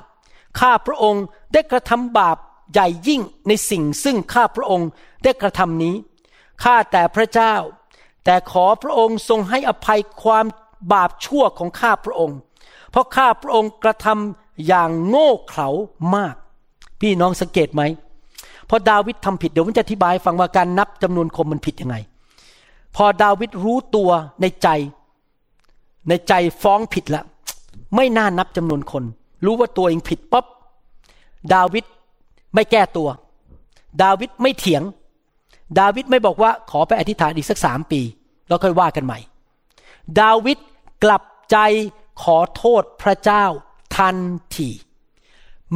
[0.60, 2.38] ข้าพระองค์ได้กระทำบาป
[2.72, 4.88] ใหญ่ยิ่งในสิ่งซึ่งข้าพระองค์
[5.24, 5.94] ได้กระทำนี้
[6.64, 7.54] ข้าแต่พระเจ้า
[8.24, 10.46] แต่ขอพระองค์ทรงให้อภัยความ
[10.92, 12.38] บาปชั่วของข้าพระองค์
[12.94, 15.68] เพราะข้าพระองค์กระทำอย่างโง่เขลา
[16.14, 16.34] มาก
[17.00, 17.82] พี่น้องสังเกตไหม
[18.68, 21.96] พอดาวิดทำผิดเดี๋ยวผมจะอธิบายฟังว่าการนับจำนวนคนมันผิดยังไง
[22.96, 24.68] พอดาวิดรู้ตัวในใจ
[26.08, 27.22] ในใจฟ้องผิดละ
[27.96, 29.04] ไม่น่านับจำนวนคน
[29.44, 30.44] รู้ว่าตัวเองผิดปั๊บ
[31.54, 31.84] ดาวิด
[32.54, 33.08] ไม่แก้ตัว
[34.02, 34.82] ดาวิดไม่เถียง
[35.78, 38.00] ดาวิดไม่บอกว่าขอไปอธิษฐานอีกสักสามปี
[38.48, 39.18] แล้วค่อยว่ากันใหม่
[40.20, 40.58] ดาวิด
[41.04, 41.58] กลับใจ
[42.22, 43.44] ขอโทษพระเจ้า
[43.96, 44.16] ทัน
[44.56, 44.70] ที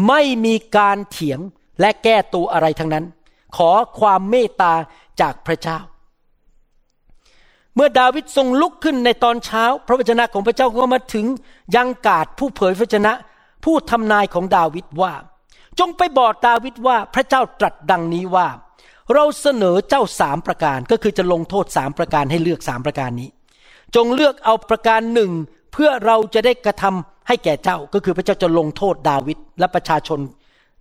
[0.08, 1.40] ไม่มีการเถียง
[1.80, 3.04] และแก้ตัวอะไรทั้งนั้น
[3.56, 4.74] ขอความเมตตา
[5.20, 5.78] จากพระเจ้า
[7.74, 11.26] เมื่อดาวิดทรงลุกขึ้นในตอนเช้า พระวจนะของพระเจ้าก็มาถึง
[11.76, 13.12] ยังกาดผู้เผยพระวจนะ
[13.64, 15.12] ผู้ทำนายของดาวิดว่า
[15.78, 18.48] จงไปบอกดาวิดว่าพระเจ้าตรัสดังนี้ว่า
[19.14, 23.28] เราเสนอเจ้าสามประการก็คือจะลงโทษสามประการให้เลือกสามประการนี้
[23.94, 25.30] จงเลือกเอาประการหนึ่ง
[25.78, 30.20] พื่อเราจะได้กระทำให้แก่เจ้าก็คือพระเจ้าจะลงโทษดาวิดและประชาชน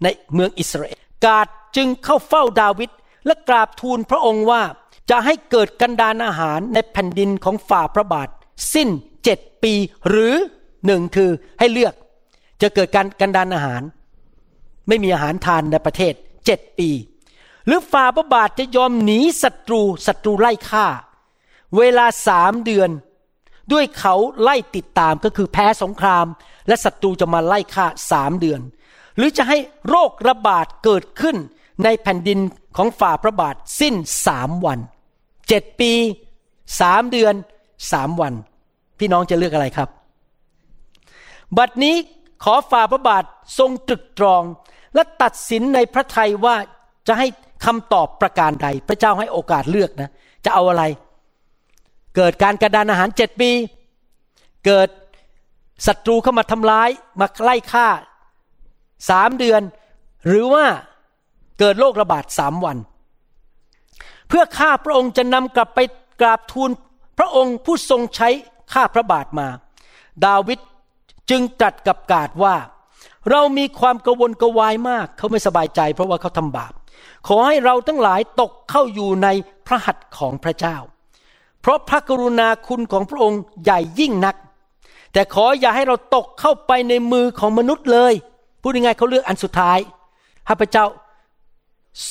[0.04, 2.90] ในเมืองอิสราเอลกาดจึงเข้าเฝ้าดาวิด
[3.26, 4.62] และกราบทูลพระองค์ว่า
[5.10, 8.30] จะให้เกิดกันดานอาหารในแผ่นดินของฝ่าพระบาท
[8.74, 8.90] สิ้น
[9.24, 9.74] เจ็ดปี
[10.10, 10.34] หรือ
[10.86, 11.30] หนึ่งคือ
[11.60, 11.94] ให้เลือก
[12.62, 13.82] จะเกิดการกันดานอาหาร
[14.88, 16.14] ไม่มีอาหารทานในประเทศ
[16.46, 16.90] เจ็ดปี
[17.66, 20.88] หรือฝ่าพระบาทจะยอมหนีศัตรูศัตรูไล่ฆ่า
[21.78, 22.90] เวลาสามเดือน
[23.74, 26.26] ด้วยเขาไล่ติดตามก็คือแพ้สงคราม
[26.68, 28.62] และศัตรูจะมาไล่ฆ่าสามเดือน
[29.18, 31.38] หรือจะให้โรคระบาดเกิดขึ้น
[31.84, 32.40] ในแผ่นดิน
[32.78, 33.96] ของฝ่าพระบาทสิ้น
[34.28, 34.80] สามวัน
[35.48, 35.92] เจ็ดปี
[36.82, 37.34] สามเดือน
[37.92, 38.34] สามวัน
[39.00, 39.90] พี่น้องจะเลือกอะไรครับ
[41.58, 41.96] บัดนี้
[42.44, 43.24] ขอฝ่าพระบาท
[43.60, 44.44] ทรงตรึกตรอง
[44.94, 46.56] และตัดสินในพระทัยว่า
[47.08, 47.28] จะให้
[47.66, 50.10] คำตอบประการใด พระเจ้าให้โอกาสเลือกนะ
[50.46, 50.84] จะเอาอะไร
[52.18, 53.52] เกิดการกระดานอาหารเจ็ดปี
[54.66, 54.90] เกิด
[55.88, 57.88] ศัตรูเข้ามาทำร้ายมาไล่ฆ่า
[59.10, 59.62] สามเดือน
[60.28, 60.66] หรือว่า
[61.60, 62.78] เกิดโรคระบาดสามวัน
[64.28, 65.80] เพื่อข้าพระองค์จะนำกลับไป
[66.22, 66.70] กราบทูล
[67.18, 68.30] พระองค์ผู้ทรงใช้
[68.74, 69.48] ข้าพระบาทมา
[70.26, 70.60] ดาวิด
[71.30, 72.56] จึงตรัสกับกาดว่า
[73.32, 76.74] เรามีความกังวนกวายมาก เขาไม่สบายใจเพราะว่าเขาทำบาป
[77.28, 79.28] ขอให้เราทั้งหลายตกเข้าอยู่ใน
[79.68, 80.78] พระหัตถ์ของพระเจ้า
[81.62, 84.36] เพราะพระกรุณาคุณของพระองค์ใหญ่ยิ่งนัก
[85.14, 88.14] แต่ขออย่าให้เราตกเข้าไปในมือของมนุษย์เลย
[88.62, 89.80] พูดยังไงเขาเลือกอันสุดท้าย
[90.46, 90.86] ให้พระเจ้า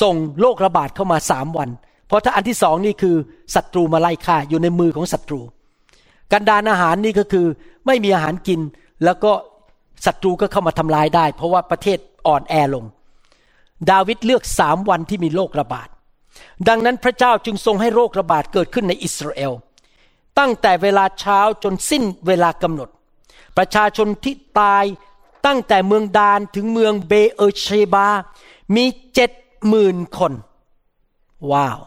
[0.01, 1.69] ส่งโรคระบาดเข้ามาสามวัน
[2.07, 3.17] เพราะถ้าอันที่สองนี่คือ
[3.55, 5.41] ศัตรูมาไล่ฆ่าอยู่ในมือของศัตรู
[6.33, 7.47] กันดานอาหารนี่ก็คือ
[7.87, 8.61] ไม่มีอาหารกิน
[9.05, 9.33] แล้วก็
[10.07, 12.85] ศัตรูก็เข้ามาทำลายได้ เพราะว่าประเทศอ่อนแอลง
[13.91, 15.89] ดาวิดเลือกสามวันที่มีโรคระบาด
[16.69, 19.53] ดังนั้นพระเจ้าจึงทรงให้โรคระบาดเกิดขึ้นในอิสราเอล
[20.39, 22.89] ตั้งแต่เวลาเช้าจนสิ้นเวลากำหนด
[23.57, 24.85] ประชาชนที่ตาย
[25.47, 28.09] ตั้งแต่เมืองดานถึงเมืองเบเอเชบา
[28.75, 29.31] มีเจ็ด
[29.69, 30.33] หมื่นคน
[31.51, 31.79] ว้าว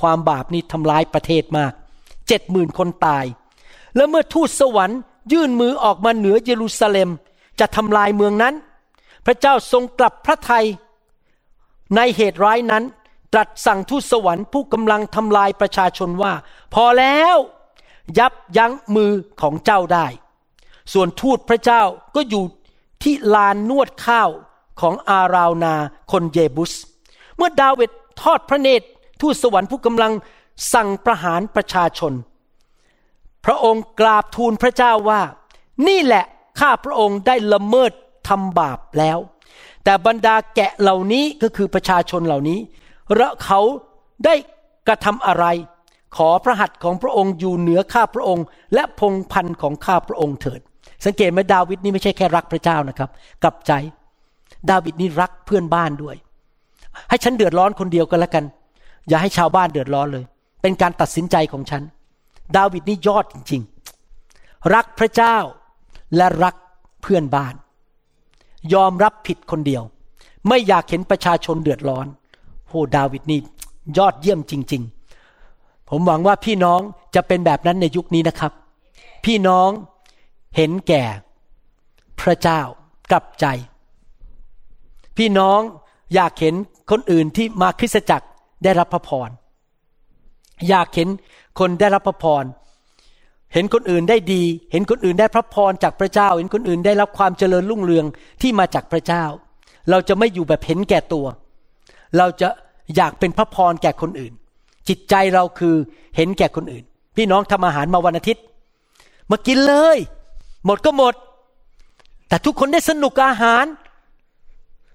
[0.00, 1.72] ความบาปนี้ทำร้ายประเทศมาก
[2.28, 3.24] เจ็ดหมื่นคนตาย
[3.96, 5.00] แล้วเมื่อทูตสวรรค์
[5.32, 7.10] ยื่นมือออกมาเหนือเยรูซาเล็ม
[7.60, 8.54] จะทำลายเมืองนั้น
[9.26, 10.66] พระเจ้าทรงกลับพระทัย
[11.96, 12.84] ในเหตุร้ายนั้น
[13.32, 16.32] ตรัสสั่งทูตสวรรค์ผู้กำลังทำลายประชาชนว่า
[16.74, 17.36] พอแล้ว
[18.18, 20.06] ยับยั้งมือของเจ้าได้
[20.92, 21.82] ส่วนทูตพระเจ้า
[22.14, 22.44] ก็อยู่
[23.02, 24.30] ที่ลานนวดข้าว
[24.80, 25.74] ของอาราวนา
[26.12, 26.72] คนเยบุส
[27.36, 27.90] เมื่อดาวิด
[28.22, 28.86] ทอดพระเนตร
[29.20, 30.12] ทูตสวรรค์ผู้กำลัง
[30.72, 32.12] สั่งประหารประชาชน
[33.44, 35.20] พระองค์กราบทูลพระเจ้าว่า
[35.88, 36.24] นี่แหละ
[36.60, 37.92] ข้าพระองค์ได้ละเมิด
[38.28, 39.18] ทำบาปแล้ว
[39.84, 42.58] แต่บรรดาแกะเหล่านี้ก็คือประชาชนเหล่านี้
[43.16, 43.60] และเขา
[44.24, 44.34] ได้
[44.86, 45.44] กระทำอะไร
[46.16, 48.44] ขอพระหัตถ์ของพระองค์อยู่เหนือข้าพระองค์
[48.74, 50.60] และพงพันธ์ของข้าพระองค์เถิด
[51.04, 53.10] สังเกตไหมดาวิดนี่ไม่ใช่แค่รักพระเจ้านะครับ
[53.42, 53.72] กลับใจ
[54.70, 56.16] ดาวิดนี่รักเพื่อนบ้านด้วย
[57.08, 58.44] ให้ฉันเดือดร้อนคนเดียวกันแล้วกัน
[59.08, 60.24] อย่าให้ชาวบ้านเดือดร้อนเลย
[60.62, 61.82] เป็นการตัดสินใจของฉัน
[62.56, 63.62] ดาวิดนี่ยอดจริง
[64.16, 65.36] ๆ รักพระเจ้า
[66.16, 66.54] และรัก
[67.02, 67.54] เพื่อนบ้าน
[68.74, 69.82] ยอมรับผิดคนเดียว
[70.48, 72.06] ไม่อยากเห็นประชาชนเดือดร้อน
[72.72, 73.40] โหดาวิดนี่
[73.98, 74.82] ยอดเยี่ยมจริง
[75.36, 76.80] ๆ ผมหวังว่าพี่น้อง
[77.14, 78.52] จะเป็นแบบนั้นในยุคนี้นะครับ
[79.24, 79.68] พี่น้อง
[80.56, 81.04] เห็นแก่
[82.20, 82.60] พระเจ้า
[83.10, 83.46] กลับใจ
[85.16, 85.60] พี่น้อง
[86.14, 86.54] อยากเห็น
[86.90, 88.26] คนอื่นที่มาคริสตจักร
[88.64, 89.30] ได้รับพระพร
[90.68, 91.08] อยากเห็น
[91.58, 92.44] คนได้รับพระพร
[93.52, 98.06] เห็นคนอื่นได้ดี เห็นคนอื่นได้พระพรจากพระเจ้า เห็นคนอื่นได้รับความเจริญรุ่งเรือง
[98.42, 99.24] ที่มาจากพระเจ้า
[99.90, 101.26] เราจะไม่อยู่แบบเห็นแก่ตัว
[102.18, 102.48] เราจะ
[102.96, 104.32] อยากเป็นพระพรแก่คนอื่น
[104.88, 105.74] จิตใจเราคือ
[106.16, 106.84] เห็นแก่คนอื่น
[107.16, 108.42] พี่น้องทำอาหารมาวันอาทิตย์
[109.30, 109.96] มากินเลย
[110.66, 111.14] หมดก็หมด
[112.28, 113.64] แต่ทุกคนได้สนุกอาหาร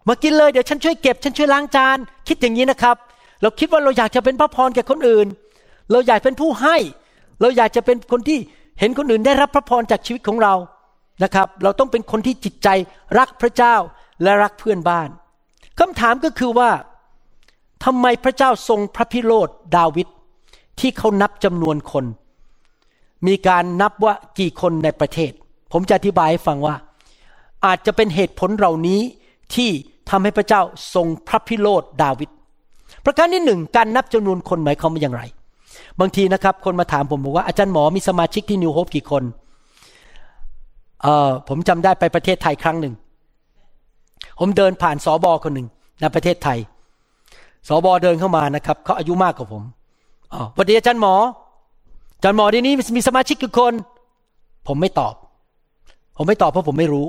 [0.07, 2.95] มากินเลยเดี๋ยวฉันช่วยเก็บ ฉันช่วยล้างจาน คิดอย่างนี้นะครับ
[3.41, 5.27] เราคิดว่าเราอยากจะเป็นพระพรแก่คนอื่น
[5.91, 6.77] เราอยากเป็นผู้ให้
[7.41, 8.39] เราอยากจะเป็นคนที่
[8.79, 10.53] เห็นคนอื่นได้รับพระพรจากชีวิตของเรา
[11.23, 12.67] นะครับ เราต้องเป็นคนที่จิตใจ
[13.17, 13.75] รักพระเจ้า
[14.23, 15.09] และรักเพื่อนบ้าน
[15.79, 16.69] คำถามก็คือว่า
[17.85, 20.07] ทำไมพระเจ้าทรงพระพิโรธดาวิด
[20.79, 22.05] ที่เขานับจำนวนคน
[23.27, 25.31] มีการนับว่ากี่คนในประเทศ
[25.71, 26.75] ผมจะอธิบายให้ฟังว่า
[27.65, 28.99] อาจจะเป็นเหตุผลเหล่านี้
[29.55, 29.69] ที่
[30.09, 30.61] ทำให้พระเจ้า
[30.93, 32.29] ทรงพระพิโรธดาวิด
[33.05, 35.23] ประการที่หนึ่งการนับจำนวนคนหมายความว่าอย่างไร
[35.99, 39.23] บางทีนะครับ คนมาถามผมบอกว่าอาจารย์หมอมีสมาชิกที่นิวโฮปกี่คน
[41.01, 42.93] เออผมจำได้ไปประเทศไทยครั้งหนึ่ง
[44.39, 45.67] ผมเดินผ่านสอบอคนหนึ่ง
[46.01, 46.57] ในประเทศไทย
[47.67, 49.63] สอบอเดินเข้ามานะครับเขาอายุมากกว่าผม
[50.33, 51.15] อ๋อวันดีอาจารย์หมอ
[52.15, 53.73] อาจารย์หมอที่นี้มีสมาชิกกี่คน
[54.67, 55.13] ผมไม่ตอบ
[56.17, 57.07] ผมไม่ตอบเพราะผมไม่รู้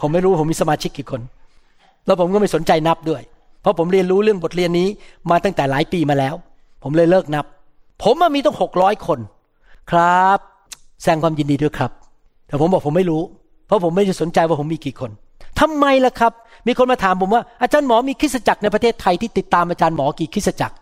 [0.00, 1.20] ผมไม่รู้ผมมีสมาชิกกี่คน
[2.06, 3.22] แล้วผมก็ไม่สนใจนับด้วย
[3.60, 4.88] เพราะผมเรียนรู้เรื่องบทเรียนนี้
[5.30, 6.34] มาตั้งแต่หลายปีมาแล้ว
[6.82, 7.44] ผมเลยเลิกนับ
[8.02, 9.18] ผมมีต้องหกร้อยคน
[9.90, 10.38] ครับ
[11.00, 11.90] แสดงความยินดีด้วยครับ
[12.46, 13.22] แต่ผมบอกผมไม่รู้
[13.66, 15.10] เพราะผมไม่ได้สนใจว่าผมมีกี่คน
[15.60, 16.32] ทำไมล่ะครับ
[16.66, 20.74] มีคนมาถามผมว่าอาจารย์หมอมีคริสจักรในประเทศไทยที่ติดตามอาจารย์หมอกี่คริสจักร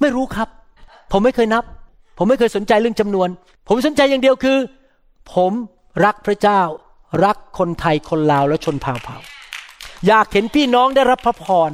[0.00, 0.48] ไม่รู้ครับ
[1.12, 1.64] ผมไม่เคยนับ
[2.18, 3.28] ผมไม่เคยสนใจเรื่องจำนวน
[3.68, 4.58] ผมสนใจอย่างเดียวคือ
[5.34, 5.52] ผม
[6.04, 6.60] รักพระเจ้า
[7.24, 9.16] รักคนไทยคนลาวและชนเผ่าเผ่า
[10.06, 11.70] อยากเห็นพี่น้องได้รับพระพร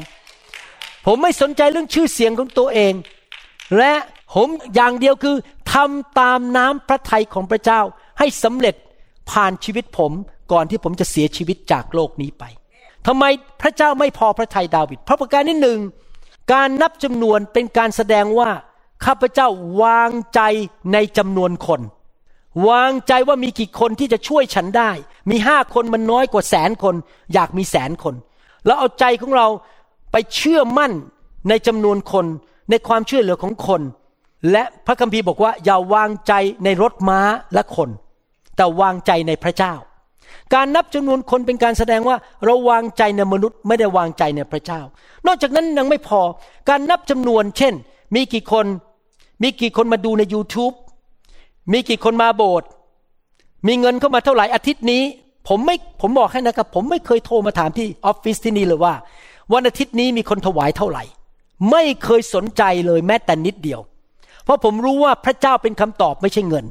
[1.06, 2.94] ผมไม่สนใจเรื่องชื่อเสียงของตัวเอง
[3.78, 3.92] และ
[4.34, 5.36] ผมอย่างเดียวคือ
[5.72, 7.80] ทำตามน้ำพระทัยของพระเจ้า
[8.18, 8.74] ให้สำเร็จ
[9.30, 10.12] ผ่านชีวิตผม
[10.52, 12.44] ก่อนที่ผมจะเสียชีวิตจากโลกนี้ไป
[13.06, 13.24] ทำไม
[13.60, 15.78] พระเจ้าไม่พอพระทัยดาวิดเพราะประการที่หนึ่ง
[16.52, 18.50] การนับจำนวนเป็นการแสดงว่า
[19.04, 19.48] ข้าพเจ้า
[19.82, 20.40] วางใจ
[20.92, 21.80] ในจำนวนคน
[22.68, 24.90] วางใจว่ามีกี่คนที่จะช่วยฉันได้
[25.30, 26.94] มีห้าคนมันน้อยกว่าแสนคน
[27.34, 28.14] อยากมีแสนคน
[28.66, 29.48] แล้วเอาใจของเรา
[30.12, 30.92] ไปเชื่อมั่น
[31.48, 32.26] ในจำนวนคน
[32.70, 33.82] ในความช่วยเหลือของคน
[34.50, 36.32] และพระคัมภีร์บอกว่าอย่าวางใจ
[36.64, 37.20] ในรถม้า
[37.54, 37.88] และคน
[38.56, 39.74] แต่วางใจในพระเจ้า
[40.54, 44.80] การนับจำนวนคนเป็นการแสดงว่าเราวางใจในมนุษย์ไม่ได้วางใจในพระเจ้า
[45.26, 46.20] นอกจากนั้นยังไม่พอ
[46.68, 47.74] การนับจำนวน เช่น
[48.14, 48.66] มีกี่คน
[49.42, 50.74] มีกี่คนมาดูใน YouTube
[51.72, 52.68] มีกี่คนมาโบสถ์
[53.66, 55.02] มีเงินเข้ามาเท่าไหร่อาทิตย์นี้
[55.48, 58.94] ผมไม่ผมบอกให้นะครับ ผมไม่เคยโทรมาถามที่ออฟฟิศที่นี่เลยว่า
[59.52, 61.04] วันอาทิตย์นี้มีคนถวายเท่าไหร่
[61.70, 63.80] ไม่เคยสนใจเลยแม้แต่นิดเดียว
[64.44, 66.64] เพราะผมรู้ว่าพระเจ้าเป็นคำตอบไม่ใช่เงิน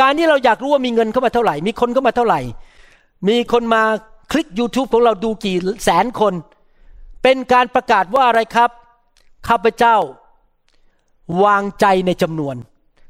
[0.00, 2.40] การที่เราอยากรู้ว่ามีเงินเข้ามาเท่าไหร่ มีคนเข้ามาเท่าไหร่
[3.28, 3.82] มีคนมา
[4.32, 6.34] คลิก YouTube ของเราดูกี่แสนคน
[7.22, 8.70] เป็นการประกาศว่าอะไรครับ
[9.48, 9.96] ข้าพเจ้า
[11.44, 12.56] วางใจในจำนวน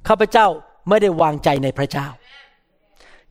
[0.09, 0.47] ข้าพเจ้า
[0.89, 2.07] ไม่ได้วางใจในพระเจ้า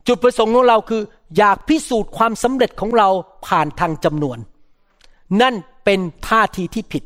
[0.06, 1.02] จุดประสงค์ของเราคือ
[1.36, 3.08] อยากพิสูจน์ความสำเร็จของเรา
[3.46, 4.38] ผ่านทางจำนวน
[5.42, 7.04] นั่นเป็นท่าทีที่ผิด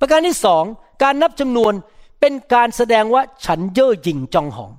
[0.00, 0.64] ประการที่สอง
[1.02, 1.72] การนับจำนวน
[2.20, 4.72] เป็นการแสดงว่าฉันเย่อหยิ่งจองหอง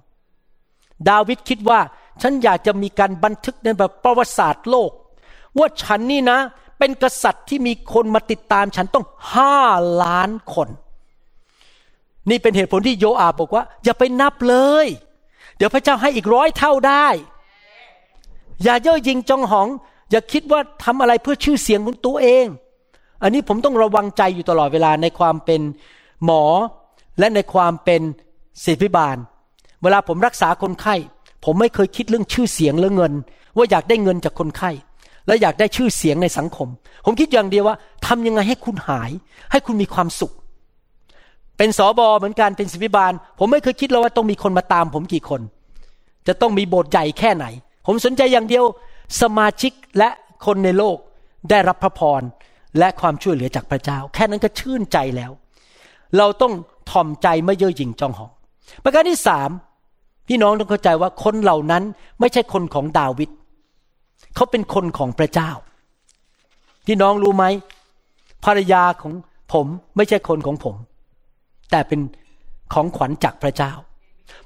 [1.09, 1.79] ดาวิดคิดว่า
[2.21, 4.91] ฉันอยากจะมีการบันทึกในแบบประวัติศาสตร์โลก
[5.57, 6.39] ว่าฉันนี่นะ
[6.79, 9.57] เป็นกษัตริย์ที่มีคนมาติดตามฉันต้องห้า
[10.03, 10.69] ล้านคน
[12.29, 14.87] นี่เป็นเหตุผลที่โยอาบบอกว่า อย่าไปนับเลย
[15.57, 17.07] เดี๋ยวพระเจ้าให้อีกร้อยเท่าได้
[18.63, 19.67] อย่าเย่อหยิ่งจองหอง
[20.11, 22.45] อย่าคิดว่าทำอะไรเพื่อชื่อเสียงของตัวเอง
[23.21, 25.61] อันนี้ผมต้องระวังใจอยู่ตลอดเวลาในความเป็น
[26.25, 26.43] หมอ
[27.19, 28.01] และในความเป็น
[28.63, 29.17] ศิษยพิบาล
[29.83, 30.95] เวลาผมรักษาคนไข้
[31.45, 33.13] ผมไม่เคยคิดเรื่องชื่อเสียงและเงิน
[33.57, 34.71] ว่าอยากได้เงินจากคนไข้
[35.27, 36.67] และอยากได้ชื่อเสียงในสังคม
[37.05, 37.75] ผมคิดอย่างเดียวว่า
[38.07, 39.11] ทำยังไงให้คุณหาย
[39.51, 40.33] ให้คุณมีความสุข
[41.57, 45.41] เป็นสอบอเหมือนกันเป็นศิบิบาล ผมไม่เคยคิดเลยว่าต้องมีคนมาตาม ผมกี่คน
[46.27, 47.45] จะต้องมีโบสถ์ใหญ่แค่ไหน
[47.85, 48.63] ผมสนใจอย่างเดียว
[49.21, 50.09] สมาชิกและ
[50.45, 50.97] คนในโลก
[51.49, 52.21] ได้รับพระพร
[52.79, 55.31] และความช่วยเหลือจากพระเจ้า แค่นั้นก็ชื่นใจแล้ว
[56.17, 56.53] เราต้อง
[56.91, 58.31] ถ่อมใจไม่เย่อหยิ่งจองหอง
[58.83, 59.49] ประการที่สาม
[60.27, 61.83] พี่น้องต้องเข้าใจว่าคนเหล่านั้น
[62.19, 63.30] ไม่ใช่คนของดาวิด
[64.36, 65.51] เขาเป็นคนของพระเจ้า
[66.88, 67.45] พี่น้องรู้ไหม
[68.45, 69.13] ภรรยาของ
[69.53, 70.76] ผมไม่ใช่คนของผม
[71.71, 71.99] แต่เป็น
[72.74, 73.71] ของขวัญจากพระเจ้า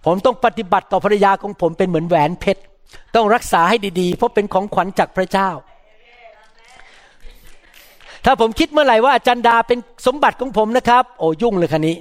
[0.06, 2.62] ผมต้องปฏิบัติต่อภรรยาของผมเป็นเหมือนแหวนเพชร
[3.16, 5.50] ต้องรักษาให้ดีๆ เพราะเป็นของขวัญจากพระเจ้า
[8.26, 11.96] ถ้าผมคิดเมื่อไหร่ว่าอาจารย์ดาเป็นสมบัติของผมนะครับ โอ้ยุ่งเลยคันนี้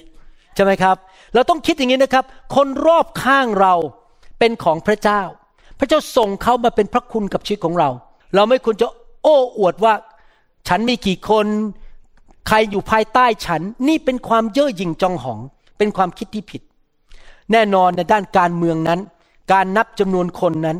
[0.54, 0.96] ใช่ไหมครับ
[1.34, 2.24] เราต้องคิดอย่างนี้นะครับ
[2.54, 3.74] คนรอบข้างเรา
[4.38, 5.22] เป็นของพระเจ้า
[5.78, 7.90] พระเจ้าส่งเขามาเป็นพระคุณกับชีวิตของเรา
[8.34, 8.86] เราไม่ควรจะ
[9.22, 9.94] โอ้อวดว่า
[10.68, 11.46] ฉันมีกี่คน
[12.48, 15.40] ใครอยู่ภายใต้ฉัน นี่เป็นความเย่อหยิ่งจองหอง
[15.78, 16.62] เป็นความคิดที่ผิด
[17.52, 19.00] แน่นอนในด้านการเมืองนั้น
[19.52, 20.78] การนับจำนวนคนนั้น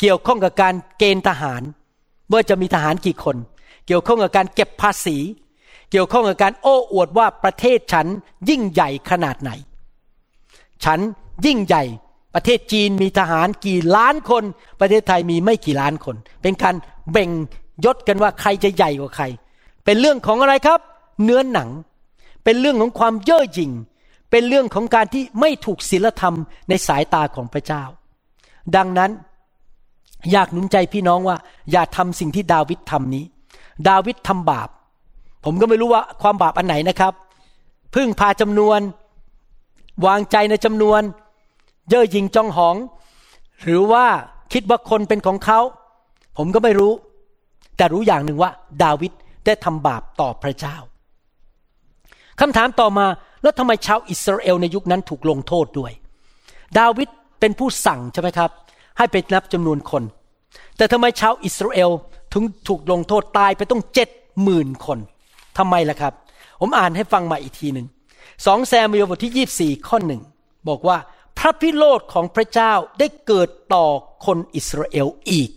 [0.00, 1.62] เกี่ยวข้องกับการเกณฑ์ทหาร
[2.32, 3.36] ว่าจะมีทหารกี่คน
[3.86, 5.16] เกี่ยวข้องกับการเก็บภาษี
[5.90, 8.06] เกี่ยวข้องกับการโอ้อวดว่าประเทศฉัน
[8.48, 9.50] ยิ่งใหญ่ขนาดไหน
[10.84, 11.00] ฉัน
[11.46, 11.84] ยิ่งใหญ่
[12.34, 14.44] ประเทศจีนมีทหารกี่ล้านคน
[14.80, 16.74] ประเทศไทยมีไม่กี่ล้านคน เป็นการ
[17.12, 17.30] แบ่ง
[17.84, 19.24] ยศกันว่าใครจะใหญ่กว่าใคร
[19.84, 20.80] เป็นเรื่องของอะไรครับ
[21.24, 21.70] เนื้อหนัง
[22.44, 23.72] เป็นเรื่องของความเย่อหยิ่ง
[24.30, 26.34] เป็นเรื่องของการที่ไม่ถูกศีลธรรม
[26.68, 27.82] ในสายตาของพระเจ้า
[28.76, 29.10] ดังนั้น
[30.32, 31.36] อยากหนุนใจพี่น้องว่า
[31.72, 33.24] อย่าทำสิ่งที่ดาวิดทำนี้
[33.88, 34.68] ดาวิดทำบาป
[35.44, 37.12] ผมก็ไม่รู้ว่าความบาปอันไหนนะครับ
[37.94, 38.80] พึ่งพาจำนวน
[40.06, 41.00] วางใจในจำนวน
[41.88, 42.76] เย่อหยิ่งจองหอง
[43.62, 44.04] หรือว่า
[44.52, 45.60] คิดว่าคนเป็นของเขา
[46.36, 46.92] ผมก็ไม่รู้
[47.76, 48.50] แต่รู้อย่างหนึ่งว่า
[48.82, 49.12] ดาวิด
[49.46, 50.76] ได้ทำบาปต่อพระเจ้า
[52.40, 53.06] คำถามต่อมา
[53.42, 55.92] แล้วทำไมชาวอิสราเอลในยุคนั้นถูกลงโทษด้วย
[56.78, 57.08] ดาวิด
[57.40, 58.50] เป็นผู้สั่งใช่ไหมครับ
[58.98, 60.02] ให้ไปนับจำนวนคน
[60.76, 61.90] แต่ทำไมชาวอิสราเอล
[62.32, 64.08] ถึงถูกลงโทษตายไปต้องเจ็ด
[64.42, 64.98] หมื่นคน
[65.58, 66.12] ทำไมล่ะครับ
[66.60, 67.86] ผมอ่านให้ฟังมาอีกทีหนึ่ง
[68.46, 70.22] สองแซมเอลบทที่ยี่สี่ข้อหนึ่ง
[70.68, 70.98] บอกว่า
[71.38, 73.86] พระพิโรธของพระเจ้าได้เกิดต่อ
[74.26, 75.50] คนอิสราเอลอีก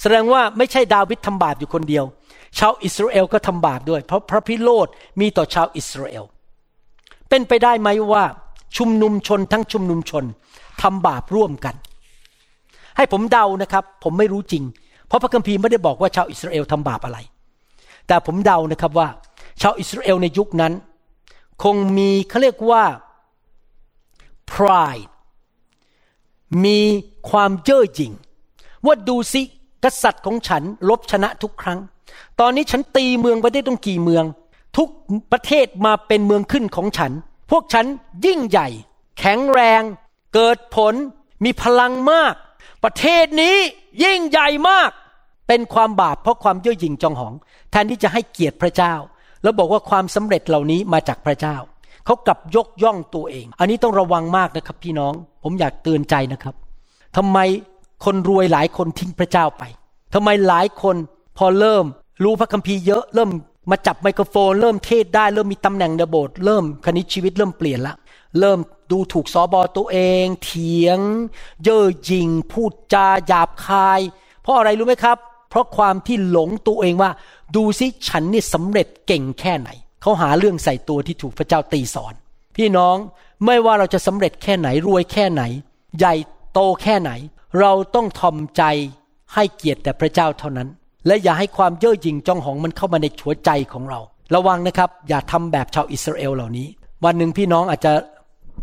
[0.00, 2.04] แสดงว่าไม่ใช่ดาวิดทำบาปอยู่คนเดียว
[2.58, 4.88] ชาวอิสราเอลก็ทำบาปด้วย เพราะพระพิโรธ
[5.20, 6.24] มีต่อชาวอิสราเอล
[7.28, 8.24] เป็นไปได้ไหมว่า
[8.76, 10.24] ชุมนุมชนทั้งชุมนุมชน
[10.82, 11.74] ทำบาปร่วมกัน
[12.96, 14.64] ให้ผมเดานะครับ ผมไม่รู้จริง
[15.06, 17.18] เพราะพระคัมภีร์ไม่ได้บอกว่าชาวอิสราเอลทำบาปอะไร
[18.06, 19.08] แต่ผมเดานะครับว่า
[19.60, 20.72] ชาวอิสราเอลในยุคนั้น
[21.62, 22.84] คงมีเขาเรียกว่า
[24.52, 25.06] pride
[26.64, 26.80] มี
[27.30, 28.12] ความเย่อหยิ่ง
[28.86, 29.42] ว่าดูสิ
[29.84, 31.78] กษัตริย์ของฉันลบชนะทุกครั้ง
[32.40, 34.24] ตอนนี้ฉันตีเมืองไปได้ต้องกี่เมือง
[34.76, 34.88] ทุก
[35.32, 37.12] ประเทศมาเป็นเมืองขึ้นของฉัน
[37.50, 37.86] พวกฉัน
[38.26, 38.68] ยิ่งใหญ่
[39.18, 39.82] แข็งแรง
[40.34, 40.94] เกิดผล
[41.44, 42.34] มีพลังมาก
[42.84, 43.56] ประเทศนี้
[44.02, 44.90] ยิ่งใหญ่มาก
[45.48, 47.34] เป็นความบาปเพราะความเย่อหยิ่งจองหอง
[47.70, 48.94] แทนที่จะให้เกียรติพระเจ้า
[49.42, 51.56] แล้วบอกว่าความสำเร็จเหล่านี้มาจากพระเจ้า
[52.04, 56.54] เขากลับยกย่องตัวเอง อันนี้ต้องระวังมากนะครับพี่น้อง ผมอยากเตือนใจนะครับ
[57.16, 57.38] ทำไม
[58.04, 59.62] คนรวยหลายคนทิ้งพระเจ้าไป
[60.14, 60.96] ทำไมหลายคน
[61.38, 61.84] พอเริ่ม
[62.22, 63.30] รู้พระคัมภีร์เยอะเริ่ม
[63.70, 67.94] มาจับไมโครโฟน เริ่มเทศได้เริ่มมีตำแหน่งในโบสถ์เริ่มคณิตชีวิตเริ่มเปลี่ยนละ
[68.40, 68.58] เริ่ม
[68.90, 70.98] ดูถูกสอบอตัวเอง เถียง
[71.62, 74.00] เย่อหยิ่งพูดจาหยาบคาย
[74.42, 77.10] เพราะอะไรรู้ไหมครับเราะความที่หลงตัวเองว่า
[77.56, 79.70] ดูสิฉันนี่สำเร็จเก่งแค่ไหน
[80.02, 82.14] เขาหาเรื่องใส่ตัวที่ถูกพระเจ้าตีสอน
[82.56, 82.96] พี่น้อง
[83.44, 85.42] ไม่ว่าเราจะสำเร็จแค่ไหนรวยแค่ไหน
[85.98, 86.14] ใหญ่
[86.52, 87.10] โตแค่ไหน
[87.60, 88.62] เราต้องทอมใจ
[89.34, 90.68] ให้เกียรติแต่พระเจ้าเท่านั้น
[91.06, 94.00] และอย่าให้ความเย่อหยิ่งจองหองมันเข้ามาในหัวใจของเรา
[94.34, 96.66] ระวังนะครับ อย่าทำแบบชาวอิสราเอลเหล่านี้
[97.04, 97.92] วันหนึ่งพี่น้องอาจจะ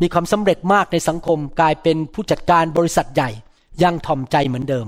[0.02, 3.30] มีความสำเร็จมากในสังคมกลายเป็นผู้จัดการบริษัทใหญ่
[3.84, 4.88] ยังทอมใจเหมือนเดิม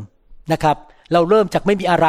[0.52, 0.78] นะครับ
[1.14, 2.08] เราเริ่มจากไม่มีอะไร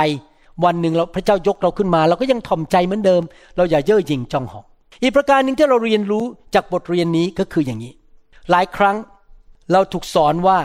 [0.65, 3.23] วันหนึ่งเราพระเจ้ายกเราขึ้นมา เราก็ยังทอมใจเหมือนเดิม
[3.57, 4.65] เราอย่าเย่อหยิ่งจองหอง
[5.03, 6.25] อีกประการหนึ่งที่เราเรียนรู้
[6.55, 7.93] จากบทเรียนนี้ก็คืออย่างนี้
[8.51, 8.97] หลายครั้ง
[9.73, 10.59] เราถูกสอนว่า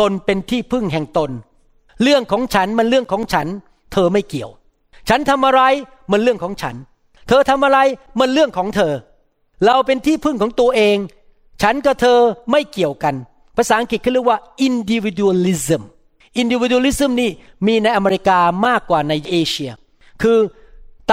[0.00, 1.30] ตนเป็นที่พึ่งแห่งตน
[2.02, 3.46] เรื่องของฉันมันเรื่องของฉัน
[3.92, 4.50] เธอไม่เกี่ยว
[5.08, 5.62] ฉันทำอะไร
[6.12, 6.76] มันเรื่องของฉัน
[7.28, 7.78] เธอทำอะไร
[8.20, 8.92] มันเรื่องของเธอ
[9.66, 10.96] เราเป็นที่พึ่งของตัวเอง
[11.62, 12.18] ฉันกับเธอ
[12.50, 13.14] ไม่เกี่ยวกัน
[13.56, 15.82] ภาษาอังกฤษเขาเรียกว่า individualism
[16.40, 17.30] individualism นี่
[17.66, 19.72] มีในอเมริกามากกว่าในเอเชีย
[20.22, 20.38] คือ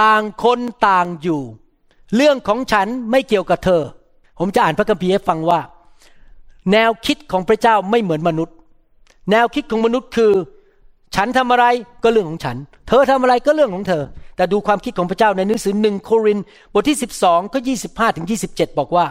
[0.02, 1.42] ต่างคนต่างอยู่
[2.16, 3.82] เรื่องของฉันไม่เกี่ยวกับเธอ
[4.40, 5.60] ผมจะอ่านพระคัมภีร์ให้ฟังว่า
[6.72, 8.56] แนวคิดของพระเจ้าไม่เหมือนมนุษย์
[9.32, 10.34] แนวคิดของมนุษย์คือ
[11.16, 11.66] ฉันทำอะไร
[12.04, 12.58] ก็เรื่องของฉัน
[12.88, 14.04] เธอทำอะไรก็เรื่องของเธอ
[14.36, 16.40] แต่ดูความคิดของพระเจ้าในหนังสือหนึ่งโคริน
[16.74, 17.58] บทที่ 12ก็
[17.88, 19.06] 25ถึง27 บอกว่า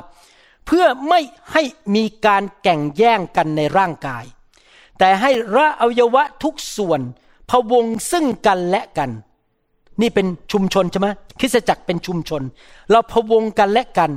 [0.67, 1.21] เพื่อไม่
[1.53, 1.63] ให้
[1.95, 4.25] มีการแก่งแย่งกันในร่างกาย
[4.99, 7.01] แต่ให้ระอวัยวะทุกส่วน
[7.51, 9.11] พะวงซึ่งกันและกัน
[10.01, 12.43] นี่เป็นชุมชนใช่ไหมคริสตจักรเป็นชุมชน
[12.91, 14.11] เราพะวงกันและกัน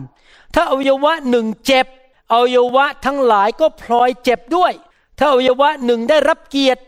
[0.56, 1.88] ถ้าอวัยวะหนึ่งเจ็บ
[2.34, 4.74] อวัยวะทั้งหลายก็พลอยเจ็บด้วย
[5.20, 6.82] ถ้าอวัยวะหนึ่งได้รับเกียรติ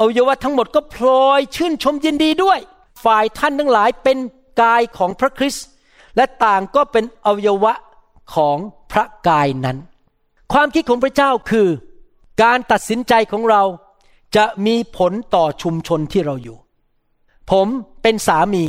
[0.00, 2.58] อวัยวะทั้งหมดก็พลอยชื่นชมยินดีด้วย
[3.04, 4.18] ฝ่ายท่านทั้งหลายเป็น
[4.62, 5.66] กายของพระคริสต์
[6.16, 7.72] และต่างก็เป็นอวัยวะ
[8.34, 8.58] ของ
[8.92, 9.78] พระกายนั้น
[10.52, 11.68] ความคิดของพระเจ้าคือ
[12.42, 13.62] การตัดสินใจของเรา
[14.36, 16.56] จะมีผลต่อชุมชนที่เราอยู่
[17.50, 17.66] ผม
[18.02, 18.64] เป็นสามี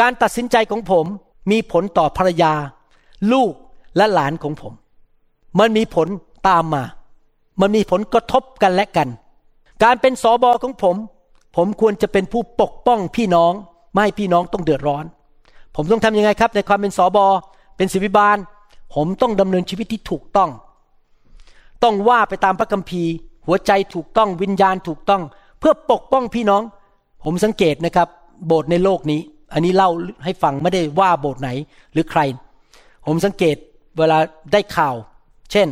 [0.00, 1.06] การตัดสินใจของผม
[1.50, 2.52] มีผลต่อภรรยา
[3.32, 3.52] ลูก
[3.96, 4.72] และหลานของผม
[5.58, 6.08] มันมีผล
[6.48, 6.84] ตามมา
[7.60, 9.08] มันมีผลกระทบกันและกัน
[9.82, 10.96] การเป็นสอบอของผม
[11.56, 13.52] ผมควรจะเป็นผู้ปกป้องพี่น้อง
[13.92, 15.04] ไม่ให้พี่น้องต้องเดือดร้อน
[15.76, 17.26] ผมต้องทำยังไงครับ ในความเป็นสอบอ
[17.76, 18.36] เป็นศิบิบาล
[18.94, 20.50] ผมต้องดำเนินชีวิตที่ถูกต้อง
[21.84, 23.12] ต้องว่าไปตามพระคัมภีร์
[23.46, 25.22] หัวใจถูกต้องวิญญาณถูกต้อง
[25.58, 26.62] เพื่อปกป้องพี่น้อง
[27.24, 28.08] ผมสังเกตนะครับ
[28.46, 29.20] โบสถ์ในโลกนี้
[29.52, 29.90] อันนี้เล่า
[30.24, 31.50] ให้ฟังไม่ได้ว่าโบสถ์ไหน
[31.92, 32.20] หรือใคร
[33.06, 33.56] ผมสังเกต
[33.98, 34.18] เวลา
[34.52, 34.94] ได้ข่าว
[35.52, 35.68] เช่น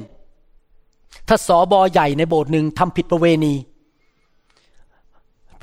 [1.28, 3.54] ถ้าสอบอใหญ่ในโบสถ์หนึ่งทำผิดประเวณี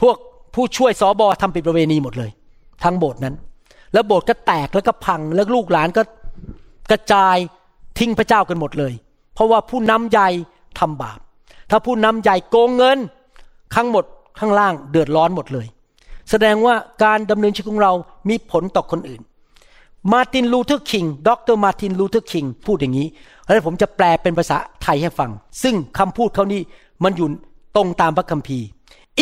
[0.02, 0.18] พวก
[0.56, 2.32] ผู้ช่วยสอบอทำผิดประเวณีหมดเลย
[2.84, 3.36] ทั้งโบสถ์นั้น
[3.94, 6.02] แล้วโบสถ์ก็แตกแล้วก็พังแล้วลูกหลานก็
[6.92, 7.38] กระจาย
[8.00, 8.94] ทิ้งพระเจ้ากันหมดเลย
[9.36, 10.30] เพราะว่าผู้นำใหญ่
[10.80, 11.20] ทำบาป
[11.70, 12.98] ถ้าผู้นำใหญ่โกงเงิน
[13.76, 14.06] ข้างหมด
[14.40, 15.68] ข้างล่างเดือดร้อนหมดเลย
[16.30, 17.94] แสดงว่าการดำเนินชีวิตของเรา
[18.30, 19.22] มีผลต่อคนอื่น
[20.14, 23.08] มาร์ตินลูเทอร์คิง ดรมาร์ตินลูเทอร์คิง พูดอย่างนี้
[23.44, 25.32] แล้วผมจะแปลเป็นภาษาไทยให้ฟัง
[25.64, 26.62] ซึ่งคำพูดเขานี่
[27.04, 27.28] มันอยู่
[27.76, 28.68] ตรงตามพระคัมภีร์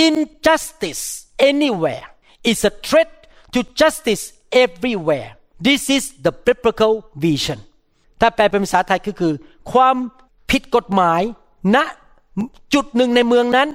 [0.06, 1.04] injustice
[1.50, 2.06] anywhere
[2.52, 3.12] is a threat
[3.54, 4.24] to justice
[4.66, 5.30] everywhere
[5.68, 6.94] this is the biblical
[7.26, 7.60] vision
[8.22, 9.34] ถ้าแปลเป็นภาษาไทยก็คือ
[9.72, 9.96] ความ
[10.52, 11.22] ผิดกฎหมาย
[11.76, 11.78] ณ
[12.74, 13.70] จุดหนึ่งในเมืองนั้น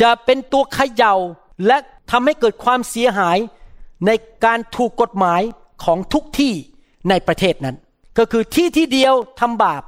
[0.00, 1.14] จะเป็นตัวเขย่า
[1.66, 1.76] และ
[2.10, 3.38] ทำให้เกิดความเสียหาย
[4.06, 4.10] ใน
[4.44, 5.42] การถูกกฎหมาย
[5.84, 6.52] ของทุกที่
[7.08, 7.76] ในประเทศนั้น
[8.18, 9.82] ก็คือที่ที่เดียวทำบาป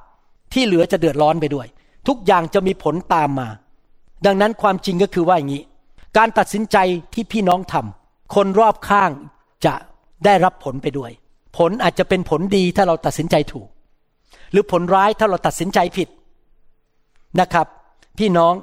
[0.53, 1.67] ที่เหลือจะเดือดร้อนไปด้วย
[2.09, 3.49] ทุกอย่างจะมีผลตามมา
[4.27, 5.63] ดังนั้นความจริงก็คือว่าอย่างนี้
[6.17, 6.77] การตัดสินใจ
[7.15, 9.11] ที่พี่น้องทำคนรอบข้าง
[9.67, 9.75] จะ
[10.25, 11.11] ได้รับผลไปด้วย
[11.57, 13.69] ผลอาจจะเป็นผลดีถ้าเราตัดสินใจถูก
[14.53, 16.09] หรือผลร้ายถ้าเราตัดสินใจผิด
[17.41, 17.67] นะครับ
[18.19, 18.55] พี่น้อง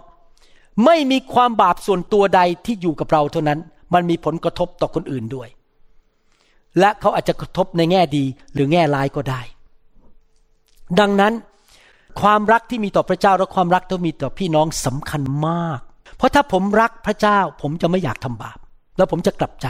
[0.85, 3.59] ไม่มีความบาปส่วนตัวใดที่อยู่กับเราเท่านั้น
[3.93, 5.49] มันมีผลกระทบต่อคนอื่นด้วย
[6.79, 9.41] และเขาอาจจะกระทบในแง่ดีหรือแง่ร้ายก็ได้
[10.99, 11.33] ดังนั้น
[12.21, 15.79] ความรักที่มีต่อพระเจ้าและความรักที่มีต่อพี่น้องสำคัญมาก
[16.17, 18.57] เพราะถ้าผมรักพระเจ้า ผมจะไม่อยากทำบาป
[18.97, 19.67] แล้วผมจะกลับใจ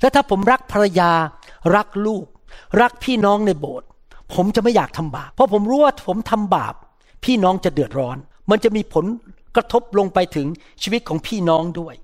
[0.00, 1.12] และถ้าผมรักภรรยา
[1.76, 2.26] รักลูก
[2.80, 3.88] รักพี่น้องในโบสถ์
[4.34, 6.74] ผมจะไม่อยากทำบาป เพราะผมรู้ว่าผมทำบาป
[7.24, 8.16] พี่น้องจะเดือดร้อน
[8.50, 9.04] มันจะมีผล
[9.56, 10.46] กระทบลงไปถึง
[10.82, 11.94] ชีวิตของพี่น้องด้วย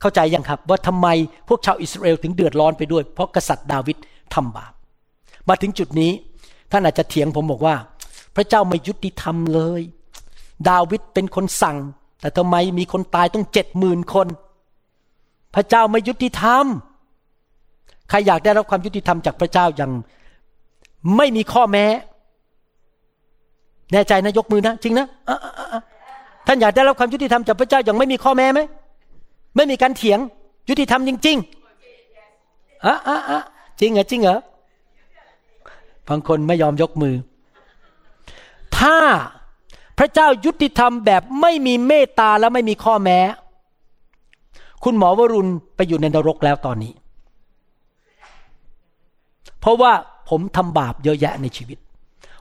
[0.00, 1.08] เข้าใจยังครับว่าทำไม
[1.48, 3.96] พวกชาวอิสราเอลถึงเดือดร้อนไปด้วย เพราะกษัตริย์ดาวิด
[4.34, 4.72] ทำบาป
[5.48, 6.12] มาถึงจุดนี้
[6.70, 7.76] ท่านอาจจะเถียงผมบอกว่า
[8.36, 9.82] พระเจ้าไม่ยุติธรรมเลย
[10.68, 11.76] ดาวิดเป็นคนสั่ง
[12.20, 14.28] แต่ทำไมมีคนตายต้องเจ็ดหมื่นคน
[15.54, 16.64] พระเจ้าไม่ยุติธรรม
[18.08, 19.92] ใครอยากได้รับความยุติธรรมจากพระเจ้าอย่าง
[21.16, 21.86] ไม่มีข้อแม้
[23.92, 25.80] แน่ใจนะยกมือนะจริงนะะะะ
[26.46, 28.60] ท่านอยากได้รับความยุติธรรมจากพระเจ้าอย่างไม่มีข้อแม้ไหม
[29.56, 30.18] ไม่มีการเถียง
[30.68, 33.42] ยุติธรรมจริงๆอะอะอะ
[33.80, 34.38] จริงเหรอจริงเหรอ
[36.08, 37.14] บางคนไม่ยอมยกมือ
[38.78, 38.96] ถ้า
[39.98, 43.18] พระเจ้ายุติธรรมแบบไม่มีเมตตาและไม่มีข้อแม้
[44.84, 46.92] คุณหมอวรุณไปอยู่ในนรกแล้วตอนนี้
[49.60, 49.92] เพราะว่า
[50.28, 51.78] ผมทำบาปเยอะแยะในชีวิต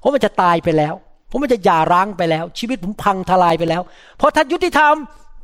[0.02, 0.94] ผมมันจะตายไปแล้ว
[1.30, 3.82] ผมมันจะหย่าร้างไปแล้ว ชีวิตผมพังทลายไปแล้ว
[4.18, 4.96] เพราะถ้ายุติธรรม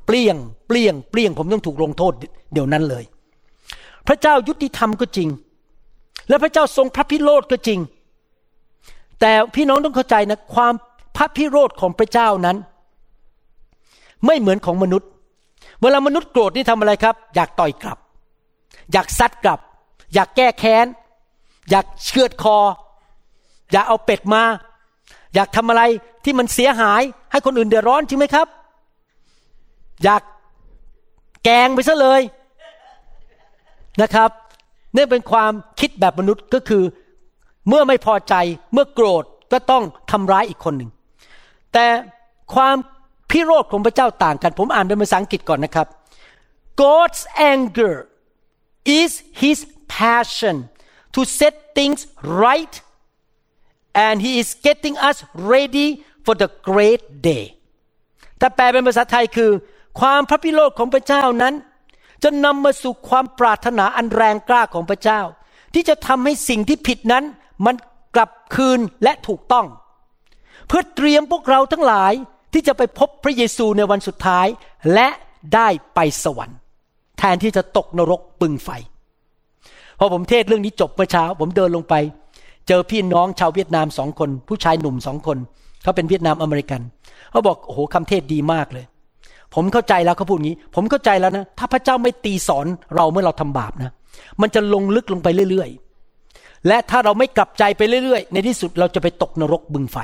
[0.08, 0.36] เปลี่ยง
[0.68, 2.14] เปลี่ยงเปลี่ยงผมต้องถูกลงโทษ
[2.54, 3.04] เดี๋ยวนั้นเลย
[4.08, 5.30] พระเจ้ายุติธรรมก็จริง
[6.30, 7.80] และพระเจ้าทรงพระพิโรธก็จริง
[9.20, 10.74] แต่พี่น้องต้องเข้าใจนะความ
[11.18, 12.58] พระพิโรธของพระเจ้านั้น
[14.26, 15.10] ไม่เหมือนของมนุษย์
[15.82, 17.98] เวลามนุษย์โกรธนี่ทำอะไรครับ อยากต่อยกลับ
[18.94, 19.60] อยากซัดกลับ
[20.14, 20.86] อยากแก้แค้น
[21.70, 22.58] อยากเชือดคอ
[23.72, 24.44] อยากเอาเป็ดมา
[25.36, 25.84] อยากทำอะไร
[26.24, 27.02] ที่มันเสียหาย
[27.32, 28.48] ให้คนอื่นเดือดร้อนจริงไหมครับ
[30.04, 30.22] อยาก
[31.44, 32.22] แกงไปซะเลย
[34.02, 34.30] นะครับ
[34.96, 36.84] นี่เป็นความคิดแบบมนุษย์ก็คือ
[37.68, 38.34] เมื่อไม่พอใจ
[38.74, 40.90] เมื่อโกรธก็ต้องทำร้ายอีกคนหนึ่ง
[41.74, 41.86] แต่
[42.56, 42.76] ความ
[43.30, 45.88] พิโรธของพระเจ้าต่างกัน ผมอ่านเป็นภาษาอังกฤษก่อนนะครับ
[46.82, 47.96] God's anger
[49.00, 49.12] is
[49.42, 49.60] His
[49.98, 50.56] passion
[51.20, 52.74] to set things right
[54.06, 55.18] and He is getting us
[55.54, 55.88] ready
[56.26, 57.46] for the great day
[58.40, 59.52] ถ้าแปลเป็นภาษาไทยคือ
[60.00, 61.54] ความพระพิโรธของพระเจ้านั้น
[62.24, 65.22] จะนำมาสู่ความปรารถนาอันแรงกล้าของพระเจ้า
[65.74, 67.24] ที่จะทำให้สิ่งที่ผิดนั้น
[67.66, 67.76] มัน
[68.16, 69.68] กลับคืนและถูกต้อง
[70.68, 72.14] เพื่อเตรียมพวกเราทั้งหลาย
[72.54, 74.48] ที่จะไปพบพระเยซูในวันสุดท้าย
[74.94, 75.10] และ
[75.56, 76.58] ได้ไปสวรรค์
[77.20, 78.70] แทนที่จะตกนรกปึงไฟ
[80.00, 81.96] พอผมเทศเรื่องนี้จบเมื่อเช้า ผมเดินลงไป
[82.68, 85.38] เจอพี่น้องชาวเวียดนามสองคน ผู้ชายหนุ่มสองคน
[85.84, 86.82] เขาเป็นเวียดนามอเมริกัน
[87.32, 88.86] เขาบอกโอ้โหคำเทศดีมากเลย
[89.56, 93.92] ผมเข้าใจแล้วเขาพูดงี้ ผมเข้าใจแล้วนะถ้าพระเจ้าไม่ตีสอนเราเมื่อเราทำบาปนะ
[94.42, 99.98] มันจะลงลึกลงไปเรื่อยๆ และถ้าเราไม่กลับใจไปเรื่อยๆ ในที่สุดเราจะไปตกนรกบึงไฟ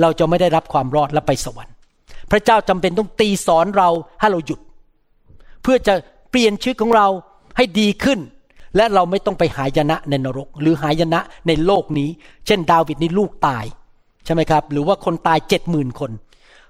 [0.00, 1.74] เราจะไม่ได้รับความรอดและไปสวรรค์
[2.30, 3.88] พระเจ้าจำเป็นต้องตีสอนเรา
[4.20, 4.60] ให้เราหยุด
[5.62, 5.94] เพื่อจะ
[6.30, 7.06] เปลี่ยนชีวิตของเรา
[7.56, 8.18] ให้ดีขึ้น
[8.76, 12.08] และเราไม่ต้องไปหายนะในนรก หรือหายนะในโลกนี้
[12.46, 13.64] เช่น ดาวิดนี่ลูกตาย
[14.24, 16.10] ใช่ไหมครับ หรือว่าคนตายเจ็ดหมื่นคน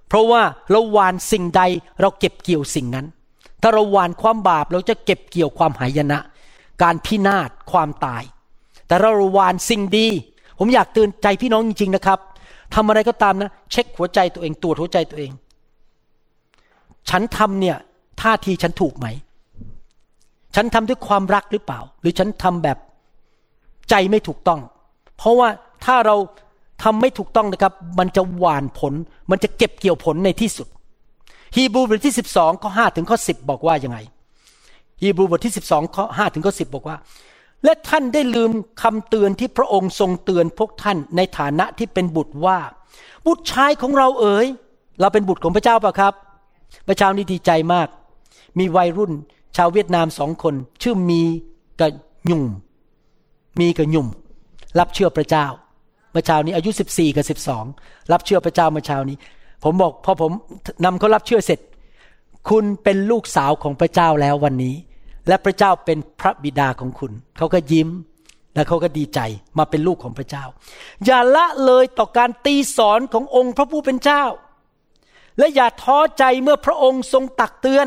[0.08, 1.62] เพราะว่าเราหวานสิ่งใด
[2.00, 3.06] เราเก็บเกี่ยวสิ่งนั้น
[3.62, 6.18] ถ้าเราหว่านความบาปเราจะเก็บเกี่ยวความหายนะ
[6.82, 8.22] การพินาศความตาย
[8.86, 10.06] แต่เราหว่านสิ่งดี
[10.58, 12.18] ผมอยากเตือนใจพี่น้องจริงๆนะครับ
[12.74, 15.32] ทำอะไรก็ตามนะ เช็คหัวใจตัวเองตรวจหัวใจตัวเอง
[17.10, 17.76] ฉันทำเนี่ย
[18.20, 19.06] ท่าทีฉันถูกไหม
[20.54, 22.78] ฉันทำด้วยความรักหรือเปล่า หรือฉันทำแบบ
[23.90, 24.60] ใจไม่ถูกต้อง
[25.16, 25.48] เพราะว่า
[25.84, 26.16] ถ้าเรา
[26.82, 28.94] ทำไม่ถูกต้องนะครับ มันจะหวานผล
[29.30, 30.68] มันจะเก็บเกี่ยวผลในที่สุด
[31.56, 33.98] ฮีบรูบทที่สิบสองข้อห้าถึงข้อสิบบอกว่ายังไง
[35.02, 36.96] ฮีบรูบทที่สิบสองข้อห้าถึงข้อสิบบอกว่า
[37.64, 38.50] และท่านได้ลืม
[38.82, 42.58] คำเตือนที่พระองค์ทรงเตือนพวกท่านในฐานะที่เป็นบุตรว่า
[43.26, 44.46] บุตรชายของเราเอ๋ย
[45.00, 46.14] เราเป็นบุตรของพระเจ้าป่ะครับ
[46.88, 47.88] พระเจ้านี่ดีใจมาก
[48.58, 49.12] มีวัยรุ่น
[49.56, 51.22] ชาวเวียดนามสองคน ชื่อมี
[51.80, 51.90] กับ
[52.30, 52.44] ยุ่ม
[53.60, 54.08] มีกับยุ่ม
[54.78, 55.46] รับเชื่อพระเจ้า
[56.12, 57.64] เมื่อเช้านี้อายุสิบสี่กับสิบสอง
[58.12, 59.16] รับเชื่อพระเจ้าเมื่อเช้านี้
[59.64, 60.32] ผมบอกพอผม
[60.84, 61.60] นำเขารับเชื่อเสร็จ
[62.48, 64.74] คุณเป็นลูกสาวของพระเจ้าแล้ววันนี้
[65.28, 67.88] และพระเจ้าเป็นพระบิดาของคุณ เขาก็ยิ้ม
[68.54, 69.20] และเขาก็ดีใจ
[69.58, 70.44] มาเป็นลูกของพระเจ้า
[71.04, 74.24] อย่าละเลยต่อการตีสอนขององค์พระผู้เป็นเจ้า
[75.38, 77.86] และอย่าท้อใจเมื่อพระองค์ทรงตักเตือน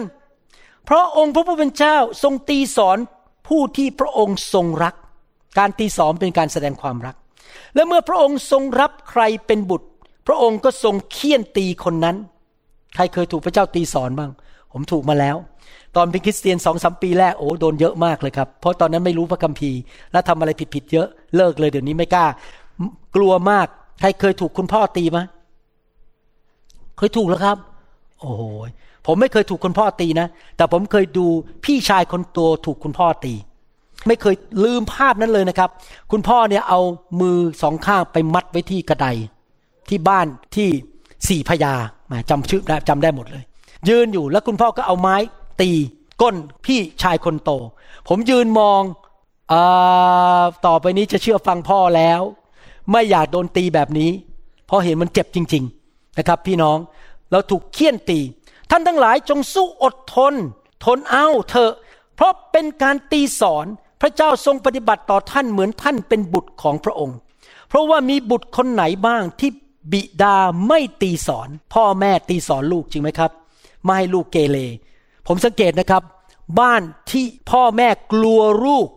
[0.85, 2.97] เพราะองค์พระผู้เป็นเจ้าทรงตีสอน
[3.47, 4.95] ผู้ที่พระองค์ทรงรัก
[5.57, 7.15] การตีสอนเป็นการแสดงความรัก
[7.75, 9.87] และเมื่อพระองค์ทรงรับใครเป็นบุตร
[10.27, 12.15] พระองค์ก็ทรงเคี่ยนตีคนนั้น
[12.95, 14.31] ใครเคยถูกพระเจ้าตีสอนบ้าง
[14.71, 15.35] ผมถูกมาแล้ว
[15.95, 19.79] ตอนเป็นคริสเตียนสองสมปีแรกโอ้โดนเยอะมากเลยครับ เพราะตอนนั้นไม่รู้พระคัมภีร์
[20.11, 22.25] และทำอะไรผิดๆเยอะเลิกเลยเดี๋ยวนี้ไม่กล้า
[23.15, 23.67] กลัวมาก
[24.01, 25.19] ใครเคยถูกคุณพ่อตีไหม
[26.97, 27.57] เคยถูกแล้วครับ
[28.19, 28.43] โอ้โห
[29.05, 30.27] ผมไม่เคยถูกคุณพ่อตีนะ
[30.57, 31.27] แต่ผมเคยดู
[31.65, 33.33] พี่ชายคนโตถูกคุณพ่อตี
[34.07, 35.69] ไม่เคยลืมภาพนั้นเลยนะครับ
[36.11, 36.79] คุณพ่อเนี่ยเอา
[37.21, 39.07] มือสองข้างไปมัดไว้ที่กระได
[39.89, 40.69] ที่บ้านที่
[41.27, 41.73] สี่พญา
[42.07, 43.43] แหมจำชื่อได้จำได้หมดเลย
[43.89, 45.15] ยืนอยู่แล้วคุณพ่อก็เอาไม้
[45.61, 45.69] ตี
[46.21, 46.35] ก้น
[46.65, 47.51] พี่ชายคนโต
[48.07, 48.81] ผมยืนมอง
[49.51, 52.21] อาต่อไปนี้จะเชื่อฟังพ่อแล้ว
[52.91, 54.09] ไม่อยากโดนตีแบบนี้
[54.67, 56.77] เพราะเห็นมันเจ็บจริง ๆ นะครับ พี่น้อง
[57.31, 58.19] เราถูกเคี่ยนตี
[58.69, 60.33] ท่านทั้งหลายจงสู้อดทน
[60.85, 61.73] ทนเอาเถอะ
[62.15, 63.65] เพราะเป็นการตีสอน
[64.01, 67.17] พระเจ้าทรงปฏิบัติต่อท่านเหมือนท่านเป็นบุตรของพระองค์
[67.69, 69.51] เพราะว่ามีบุตรคนไหนบ้างที่
[69.91, 70.37] บิดา
[70.67, 73.31] ไม่ตีสอน พ่อแม่ตีสอนลูกจริงไหมครับ
[73.83, 74.57] ไม่ให้ลูกเกเร
[75.27, 76.03] ผมสังเกตนะครับ
[76.59, 78.87] บ้านที่พ่อแม่กลัวลูก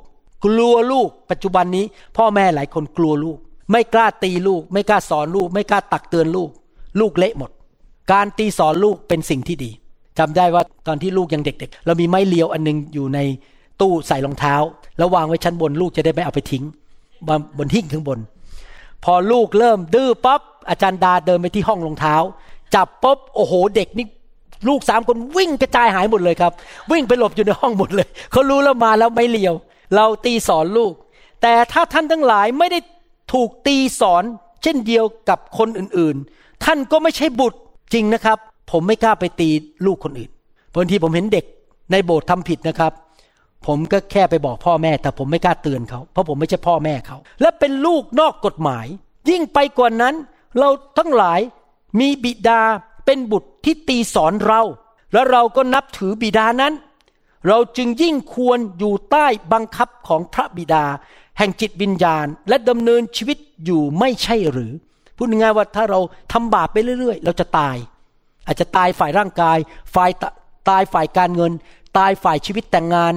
[0.44, 1.84] กลัวลูก ปัจจุบันนี้
[2.16, 3.38] พ่อแม่หลายคนกลัวลูก
[3.72, 6.50] ไม่กล้าตีลูก ไม่กล้าสอนลูก ไม่กล้าตักเตือนลูก
[7.00, 7.50] ลูกเละหมด
[8.12, 9.70] การตีสอนลูกเป็นสิ่งที่ดี
[10.18, 13.18] จำได้ว่าตอนที่ลูกยังเด็ก ๆ เรามีไม้เลียวอันนึงอยู่ใน
[13.80, 14.54] ตู้ใส่รองเท้า
[14.98, 16.64] แล้ววางไว้ชั้นบนลูกจะได้ไม่เอาไปทิ้ง
[17.58, 18.18] บนหิ้งข้างบน
[19.04, 22.16] พอลูกเริ่มดื้อปั๊บอาจารย์ดาเดินไปที่ห้องรองเท้า
[22.74, 24.06] จับปุ๊บโอ้โหเด็กนี่
[24.68, 26.52] ลูกสามคนวิ่งกระจายหายหมดเลยครับ
[26.90, 29.54] วิ่งไปหลบอยู่ในห้องหมดเลยเขารู้แล้วมาแล้วไม่เลียว
[29.94, 30.92] เราตีสอนลูก
[31.42, 32.78] แต่ถ้าท่านทั้งหลายไม่ได้
[33.32, 34.22] ถูกตีสอน
[34.62, 37.58] เช่นเดียวกับคนอื่นๆ ท่านก็ไม่ใช่บุตร
[37.92, 38.38] จริงนะครับ
[38.70, 39.48] ผมไม่กล้าไปตี
[39.86, 40.30] ลูกคนอื่น
[40.74, 41.44] บางทีผมเห็นเด็ก
[41.92, 42.92] ในโบสถ์ทำผิดนะครับ
[43.66, 48.86] ผมก็แค่ไปบอกพ่อแม่ แต่ผมไม่กล้าเตือนเขา เพราะผมไม่ใช่พ่อแม่เขา และเป็นลูกนอกกฎหมาย
[49.30, 50.14] ยิ่งไปกว่านั้น
[50.58, 50.68] เรา
[50.98, 51.40] ทั้งหลาย
[52.00, 52.60] มีบิดา
[53.06, 54.60] เป็นบุตรที่ตีสอนเรา
[55.12, 56.72] และเราก็นับถือบิดานั้น
[57.48, 60.84] เราจึงยิ่งควรอยู่ใต้บังคับของพระบิดา
[61.38, 64.72] แห่งจิตวิญญาณ และดำเนินชีวิตอยู่ไม่ใช่หรือ
[65.18, 66.00] พูดง่ายๆว่าถ้าเรา
[66.32, 67.76] ทำบาปไปเรื่อย ๆ เราจะตาย
[68.46, 69.58] อาจจะตายฝ่ายร่างกาย
[69.94, 70.10] ฝ่าย
[70.68, 71.52] ตายฝ่ายการเงิน
[71.98, 73.14] ตายฝ่ายชีวิตแต่งงาน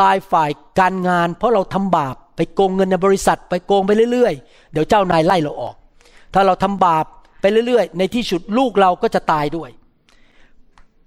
[0.00, 0.50] ตายฝ่าย
[0.80, 5.74] การงาน เพราะเราทำบาปไปโกงเงินในบริษัท ไปโกงไปเรื่อยๆ เดี๋ยวเจ้านายไล่เราออก
[6.34, 7.04] ถ้าเราทำบาป
[7.40, 9.70] ไปเรื่อยๆ ในที่สุดลูกเราก็จะตายด้วย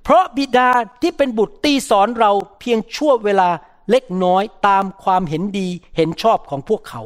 [0.04, 0.70] เพราะบิดา
[1.02, 3.50] ที่เป็นบุตรตีสอนเราเพียงชั่วเวลา
[3.90, 7.02] เล็กน้อยตามความเห็นดีเห็นชอบของพวกเขา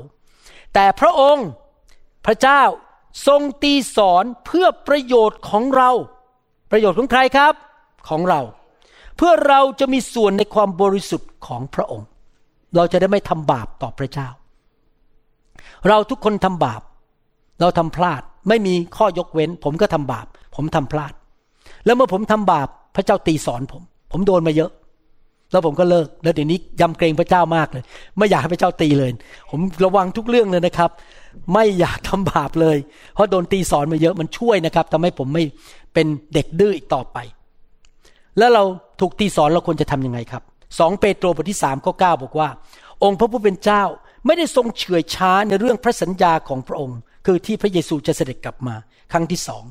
[0.73, 1.47] แต่พระองค์
[2.25, 2.61] พระเจ้า
[3.27, 5.91] ทรงตีสอนเพื่อประโยชน์ของเรา
[6.71, 7.53] ประโยชน์ของใครครับ
[8.09, 8.41] ของเรา
[9.17, 12.07] เพื่อเราจะมีส่วนในความบริสุทธิ์ของพระองค์
[12.75, 14.27] เราจะได้ไม่ทำบาปต่อพระเจ้า
[15.87, 16.81] เราทุกคนทำบาป
[17.61, 21.13] เราทำพลาดไม่มีข้อยกเว้น ผมก็ทำบาป ผมทำพลาด
[21.85, 23.81] แล้วเมื่อผมทำบาปพระเจ้าตีสอนผม
[24.11, 24.71] ผมโดนมาเยอะ
[25.51, 27.83] แล้วผมก็เลิกแล้วเดี๋ยวนี้ยำเกรงพระเจ้ามากเลย
[28.17, 29.11] ไม่อยากให้พระเจ้าตีเลย
[29.51, 30.89] ผมระวังทุกเรื่องเลยนะครับ
[31.53, 32.77] ไม่อยากทำบาปเลย
[33.13, 35.43] เพราะโดนตีสอนมาเยอะมันช่วยนะครับทำให้ผมไม่
[35.93, 37.17] เป็นเด็กดื้ออีกต่อไป
[38.37, 38.63] แล้วเรา
[38.99, 40.43] ถูกตีสอนเราควรจะทํำยังไงครับ
[40.79, 42.49] สองเปโตรบทที่สามข้อเก้าบอกว่า
[43.03, 43.83] องค์พระผู้เป็นเจ้า
[44.25, 48.75] ไม่ได้ทรงเฉื่อยช้าในเรื่องพระสัญญาของพระองค์ คือที่พระเยซูจะเสด็จกลับมา
[49.11, 49.63] ครั้งที่สอง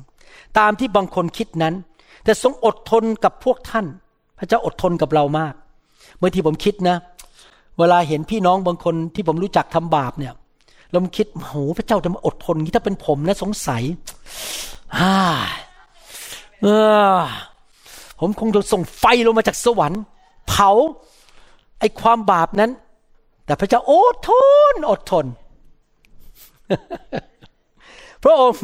[0.59, 1.75] ตามที่บางคนคิดนั้น
[2.23, 3.85] แต่ทรงอดทนกับพวกท่าน
[4.39, 5.53] พระเจ้าอดทนกับเรามาก
[6.21, 6.97] บางทีผมคิดนะ
[7.77, 10.33] เวลาเห็นพี่น้องบางคนที่ผมรู้จักทำบาปเนี่ย
[10.91, 13.83] เราคิดโหพระเจ้าจะมาอดทนนี้ถ้าเป็นผมนะสงสัย
[14.99, 15.15] ฮ่า
[16.61, 16.67] เอ
[17.15, 17.17] อ
[18.19, 20.01] ผมคงจะส่งไฟลงมาจากสวรรค์
[20.47, 20.69] เผา
[21.79, 22.71] ไอ้ความบาปนั้น
[23.45, 24.29] แต่พระเจ้าอดท
[24.73, 25.25] นอดทน
[28.23, 28.63] พระองค์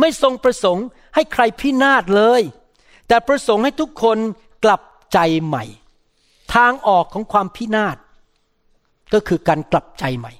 [0.00, 2.42] ไม่ทรงประสงค์ให้ใครพินาศเลย
[3.08, 4.18] แต่ประสงค์ให้ทุกคน
[4.64, 4.82] กลับ
[5.12, 5.64] ใจใหม่
[6.54, 7.96] ทางออกของความพินาศ
[9.12, 10.32] ก็คือการกลับใจใหม่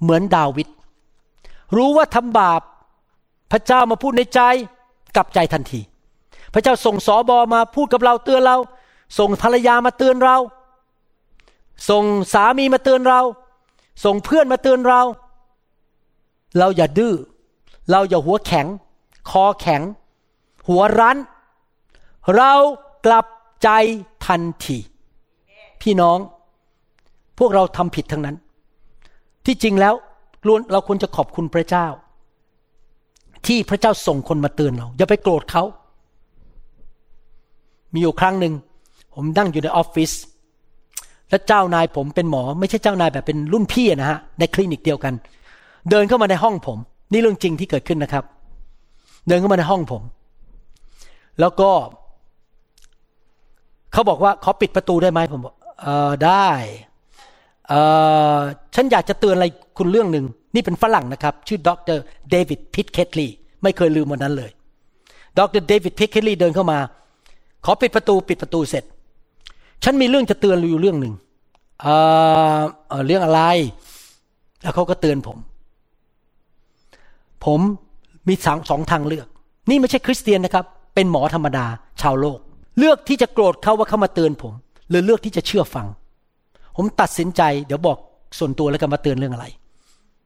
[0.00, 0.68] เหมือนดาวิด
[1.76, 2.60] รู้ว่าทำบาป
[3.52, 4.40] พระเจ้ามาพูดในใจ
[5.16, 5.80] กลับใจทันที
[6.54, 8.56] พระเจ้าส่งสอบอมาพูดกับเราเตือนเรา
[9.18, 10.36] ส่งภรรยามาเตือนเรา
[11.90, 13.20] ส่งสามีมาเตือนเรา
[14.04, 15.02] ส่งเพื่อนมาเตือนเรา
[16.58, 17.14] เราอย่าดื้อ
[17.90, 18.66] เราอย่าหัวแข็ง
[19.30, 19.82] คอแข็ง
[20.68, 21.18] หัวรั้น
[22.36, 22.52] เรา
[23.06, 23.26] กลับ
[23.62, 23.68] ใจ
[24.26, 24.78] ทันที
[25.84, 26.18] พี่น้อง
[27.38, 28.36] พวกเราทำผิดทั้งนั้น
[29.46, 29.94] ที่จริงแล้ว
[30.72, 31.86] เราควรจะขอบคุณพระเจ้า
[33.46, 35.62] ที่พระเจ้าส่งคนมาเตือนเรา อย่าไปโกรธเขา
[37.92, 38.54] มีอยู่ครั้งหนึ่ง
[39.14, 40.12] ผมนั่งอยู่ในออฟฟิศ
[41.30, 45.14] และเจ้านายผมเป็นหมอ ไม่ใช่เจ้านายแบบเป็นรุ่นพี่นะฮะในคลินิกเดียวกัน
[45.90, 46.78] เดินเข้ามาในห้องผม
[47.12, 48.24] นี่เรื่องจริงที่เกิดขึ้นนะครับ
[49.28, 50.02] เดินเข้ามาในห้องผม
[51.40, 51.70] แล้วก็
[53.92, 56.48] เขาบอกว่าขอปิดประตูได้ไหมผมบอก เออได้
[57.68, 57.74] เอ
[58.36, 58.38] อ
[58.74, 59.46] ฉันอยากจะเตือนอะไร
[59.78, 61.98] คุณเรื่องหนึ่งนี่เป็นฝรั่งนะครับ ชื่อดร
[62.30, 63.26] เดวิดพิทเคทลี
[63.62, 64.50] ไม่เคยลืมวันนั้นเลย
[65.38, 66.78] ดรเดวิดพิทเคทลีเดินเข้ามา
[67.64, 68.84] ขอปิดประตูปิดประตูเสร็จ
[69.84, 71.14] ฉันมีเรื่องจะเตือนอยู่เรื่องหนึ่ง
[71.80, 71.86] เอ
[72.58, 73.40] อเออเรื่องอะไร
[74.62, 75.38] แล้วเขาก็เตือนผม
[77.44, 77.60] ผม
[78.28, 79.26] มีสองสองทางเลือก
[79.70, 80.64] นี่ไม่ใช่คริสเตียนนะครับ
[80.94, 81.66] เป็นหมอธรรมดา
[82.02, 82.38] ชาวโลก
[82.78, 84.52] เลือกที่จะโกรธเขาว่าเขามาเตือนผม
[84.88, 85.86] หรือเลือกที่จะเชื่อฟัง
[86.76, 87.98] ผมตัดสินใจ เดี๋ยวบอก
[88.38, 89.46] ส่วนตัวแล้วกันมาเตือนเรื่องอะไร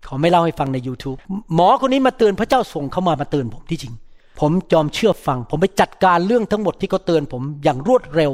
[0.08, 1.18] ขอไม่เล่าให้ฟังใน YouTube
[1.54, 3.94] หมอคนนี้มาเตือนพระเจ้าส่งเขามามาเตือนผมที่จริง
[4.40, 8.32] ผมยอมเชื่อฟัง ผมไปจัดการเรื่องทั้งหมดที่เขาเตือนผมอย่างรวดเร็ว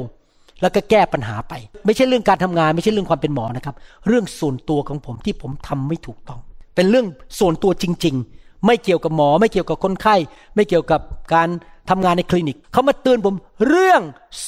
[0.61, 1.53] แล้วก็แก้ปัญหาไป
[1.85, 3.75] ไม่ใช่เรื่องการทำงาน ไม่ใช่เรื่องความเป็นหมอนะครับ
[4.07, 6.39] เรื่องส่วนตัวของผมที่ผมทำไม่ถูกต้อง
[6.75, 7.07] เป็นเรื่อง
[7.39, 10.15] ส่วนตัวจริง ๆ ไม่เกี่ยวกับหมอ ไม่เกี่ยวกับคนไข้
[10.55, 11.01] ไม่เกี่ยวกับ
[11.33, 11.49] การ
[11.89, 13.35] ทำงานในคลินิกเขามาเตือนผม
[13.67, 14.01] เรื่อง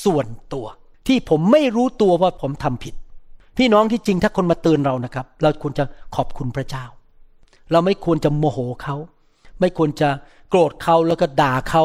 [0.03, 0.65] ส่วนตัว
[1.07, 2.93] ที่ผมไม่รู้ตัวว่าผมทำผิด
[3.57, 5.83] พี่น้องที่จริงถ้าคนมาเตือนเรานะครับ เราควรจะ
[6.15, 6.85] ขอบคุณพระเจ้า
[7.71, 8.95] เราไม่ควรจะโมโหเขา
[9.59, 10.09] ไม่ควรจะ
[10.49, 11.83] โกรธเขาแล้วก็ด่าเขา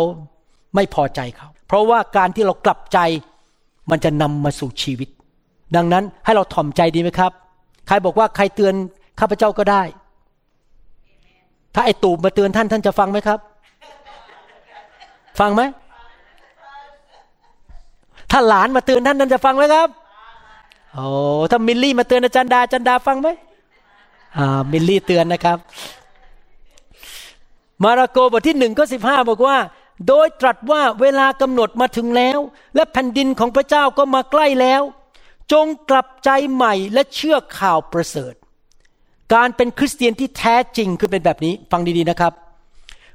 [0.74, 2.98] ไม่พอใจเขา เพราะว่าการที่เรากลับใจ
[3.90, 5.08] มันจะนำมาสู่ชีวิต
[5.76, 7.32] ดังนั้นให้เราถ่อมใจดีไหมครับ
[7.86, 8.74] ใครบอกว่าใครเตือน
[9.20, 9.82] ข้าพเจ้าก็ได้
[11.74, 13.38] ถ้าไอ้ตูบมาเตือนท่านท่านจะฟังไหมครับ
[15.40, 15.62] ฟังไหม
[18.32, 19.88] ถ้าหลานมาเตือนท่านท่านจะฟังไหมครับ
[20.94, 21.06] โอ้
[21.50, 23.28] ถ้ามิลลี่มาเตือนอาจารย์ดาอาจารย์ดาฟังไหม
[24.38, 25.58] อ่ามิลลี่เตือนนะครับ
[27.84, 29.56] มาระโกบทที่หนึ่งก็สิบห้าบอกว่า
[30.08, 32.38] โดยตรัสว่าเวลากำหนดมาถึงแล้ว
[32.74, 34.82] และแผ่นดินของพระเจ้าก็มาใกล้แล้ว
[35.52, 38.34] จงกลับใจใหม่และเชื่อข่าวประเสริฐ
[39.34, 42.32] การเป็นคริสเตียนที่แท้จริงคือเป็นแบบนี้ฟังดีๆนะครับ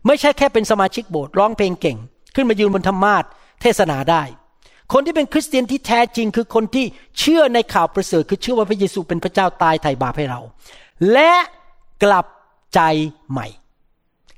[0.05, 1.97] ไม่ใช่แค่เป็นสมาชิกโบสถ์ร้องเพลงเก่ง
[2.35, 3.23] ขึ้นมายืนบนธรรมาท
[3.61, 4.23] เทศนาได้
[4.93, 6.85] คนที่เป็นคริสเตียนที่แท้จริง คือคนที่
[7.19, 10.39] เชื่อในข่าวประเสริฐ คือเชื่อว่าพระเยซูเป็นพระเจ้าตายไถ่บาปให้เรา
[11.11, 11.31] และ
[12.03, 12.27] กลับ
[12.75, 12.81] ใจ
[13.31, 13.47] ใหม่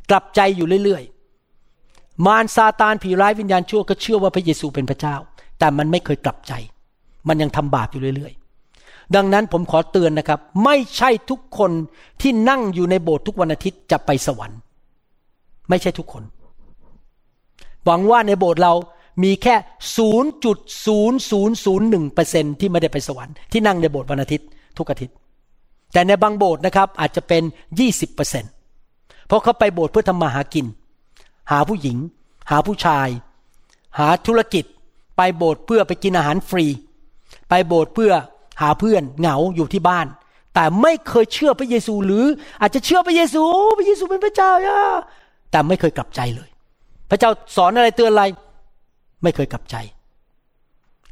[0.09, 5.15] กลับใจอยู่เรื่อยๆ มารซาตานผีร้ายวิญญาณชั่วก็เชื่อว่าพระเยซูเป็นพระเจ้า
[5.59, 6.53] แต่มันไม่เคยกลับใจ
[7.27, 11.71] มันยังทำบาปอยู่เรื่อยๆ ดังนั้นผมขอเตือนนะครับ ไม่ใช่ทุกคน
[12.21, 14.59] ที่นั่งอยู่ในโบสถ์ทุกวันอาทิตย์จะไปสวรรค์
[15.69, 16.23] ไม่ใช่ทุกคน
[17.85, 18.73] หวังว่าในโบสถ์เรา
[19.23, 19.55] มีแค่
[19.97, 24.47] 0.0001%ที่ไม่ได้ไปสวรรค์ที่นั่งในโบสถ์วันอาทิตย์
[24.77, 25.15] ทุกอาทิตย์
[25.93, 27.43] แต่ในบางโบสถ์นะครับอาจจะเป็น
[27.95, 28.15] 20%
[29.27, 30.65] เพราะเขาไปโบสถ์เพื่อทำมาหากิน
[31.51, 31.97] หาผู้หญิง
[32.51, 33.07] หาผู้ชาย
[33.99, 34.65] หาธุรกิจ
[35.17, 36.65] ไปโบสถ์เพื่อไปกินอาหารฟรี
[37.49, 38.11] ไปโบสถ์เพื่อ
[38.61, 40.07] หาเพื่อนเหงาอยู่ที่บ้าน
[40.53, 42.25] แต่ไม่เคยเชื่อพระเยซูหรือ
[42.61, 43.43] อาจจะเชื่อพระเยซู
[43.77, 44.79] พระเยซูเป็นพระเจ้าย่า
[45.51, 46.49] แต่ไม่เคยกลับใจเลย
[47.09, 48.23] พระเจ้าสอนอะไรเตือนอะไร
[49.23, 49.75] ไม่เคยกลับใจ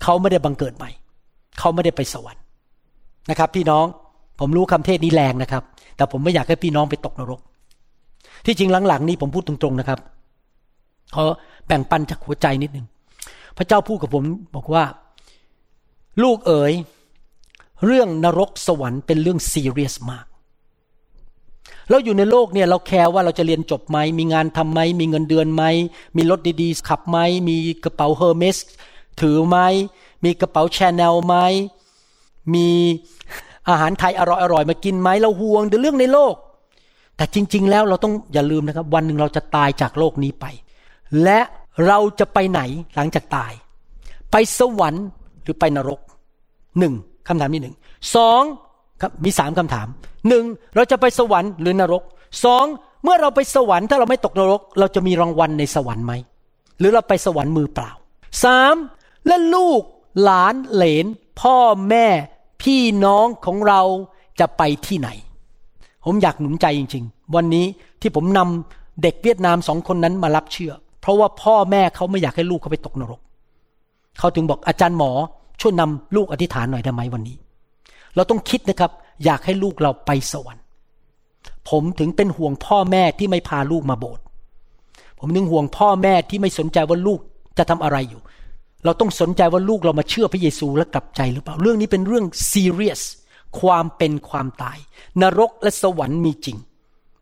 [0.04, 0.90] เขาไม่ได้บังเกิดใหม่
[1.60, 2.44] เขาไม่ได้ไปสวรรค์
[3.30, 3.86] นะครับ พี่น้อง
[4.40, 5.64] ผมรู้คำเทศนี้แรงนะครับ
[5.98, 7.40] แต่ผมไม่อยากให้พี่น้องไปตกนรก
[8.46, 10.00] ที่จริงหลังๆ นี้ผมพูดตรงๆนะครับ
[11.16, 11.24] ขอ
[11.68, 12.88] แบ่งปันจากหัวใจนิดนึง
[13.58, 14.24] พระเจ้าพูดกับผม
[14.56, 14.84] บอกว่า
[16.24, 16.74] ลูกเอ๋ย
[17.86, 20.26] เรื่องนรกสวรรค์เป็นเรื่องซีเรียสมาก
[21.90, 25.64] เราอยู่ในโลกเนี่ยเราแคร์ว่าเราจะเรียนจบไหม มีงานทำไหม มีเงินเดือนไหม
[26.18, 27.18] มีรถดีๆ ขับไหม
[27.50, 28.58] มีกระเป๋า Hermès
[29.22, 29.58] ถือไหม
[30.24, 31.36] มีกระเป๋าแชนแนลไหม
[32.54, 32.68] มี
[33.70, 34.22] อาหารไทยอ
[34.54, 36.36] ร่อยๆมากินไหม เราห่วงเรื่องในโลก
[37.18, 40.46] แต่จริง ๆ แล้วเราต้องอย่าลืมนะครับ วันหนึ่งเราจะตายจากโลกนี้ไป
[41.24, 41.40] และ
[41.88, 42.62] เราจะไปไหน
[42.96, 43.54] หลังจากตาย
[44.32, 45.06] ไปสวรรค์
[45.44, 46.00] หรือไปนรก
[46.80, 46.94] หนึ่ง
[47.28, 47.76] คำถามที่หนึ่ง
[48.16, 48.42] สอง
[49.24, 49.88] มีสามคำถาม
[50.28, 50.44] หนึ่ง
[50.76, 52.04] เราจะไปสวรรค์หรือนรก
[52.44, 52.66] สอง
[53.04, 56.14] เมื่อเราไปสวรรค์ถ้าเราไม่ตกนรก เราจะมีรางวัลในสวรรค์ไหม
[56.80, 57.92] หรือเราไปสวรรค์มือเปล่า
[58.44, 58.76] สาม
[59.28, 59.82] และลูก
[60.24, 61.06] หลานเหลน
[61.42, 61.58] พ่อ
[61.90, 62.08] แม่
[62.62, 63.82] พี่น้องของเรา
[64.40, 65.10] จะไปที่ไหน
[66.06, 67.66] ผมอยากหนุนใจจริง ๆ วันนี้
[68.02, 73.22] ที่ผมนำเด็กเวียดนามสองคนนั้นมารับเชื่อ เพราะว่าพ่อแม่เขาไม่อยากให้ลูกเขาไปตกนรก
[74.20, 75.12] เขาถึงบอกอาจารย์หมอ
[75.62, 77.38] ช่วยนำลูกอธิษฐานหน่อยได้ไหมวันนี้
[78.18, 78.92] เราต้องคิดนะครับ
[79.26, 80.64] อยากให้ลูกเราไปสวรรค์
[81.70, 84.24] ผมถึงเป็นห่วงพ่อแม่ที่ไม่พาลูกมาโบสถ์
[85.20, 87.20] ผมถึงห่วงพ่อแม่ที่ไม่สนใจว่าลูก
[87.58, 88.22] จะทำอะไรอยู่
[88.86, 93.02] เราต้องสนใจว่าลูกเรามาเชื่อพระเยซูและกลับใจหรือเปล่า เรื่องนี้เป็นเรื่องซีเรียส
[93.60, 94.78] ความเป็นความตาย
[95.22, 96.58] นรกและสวรรค์มีจริง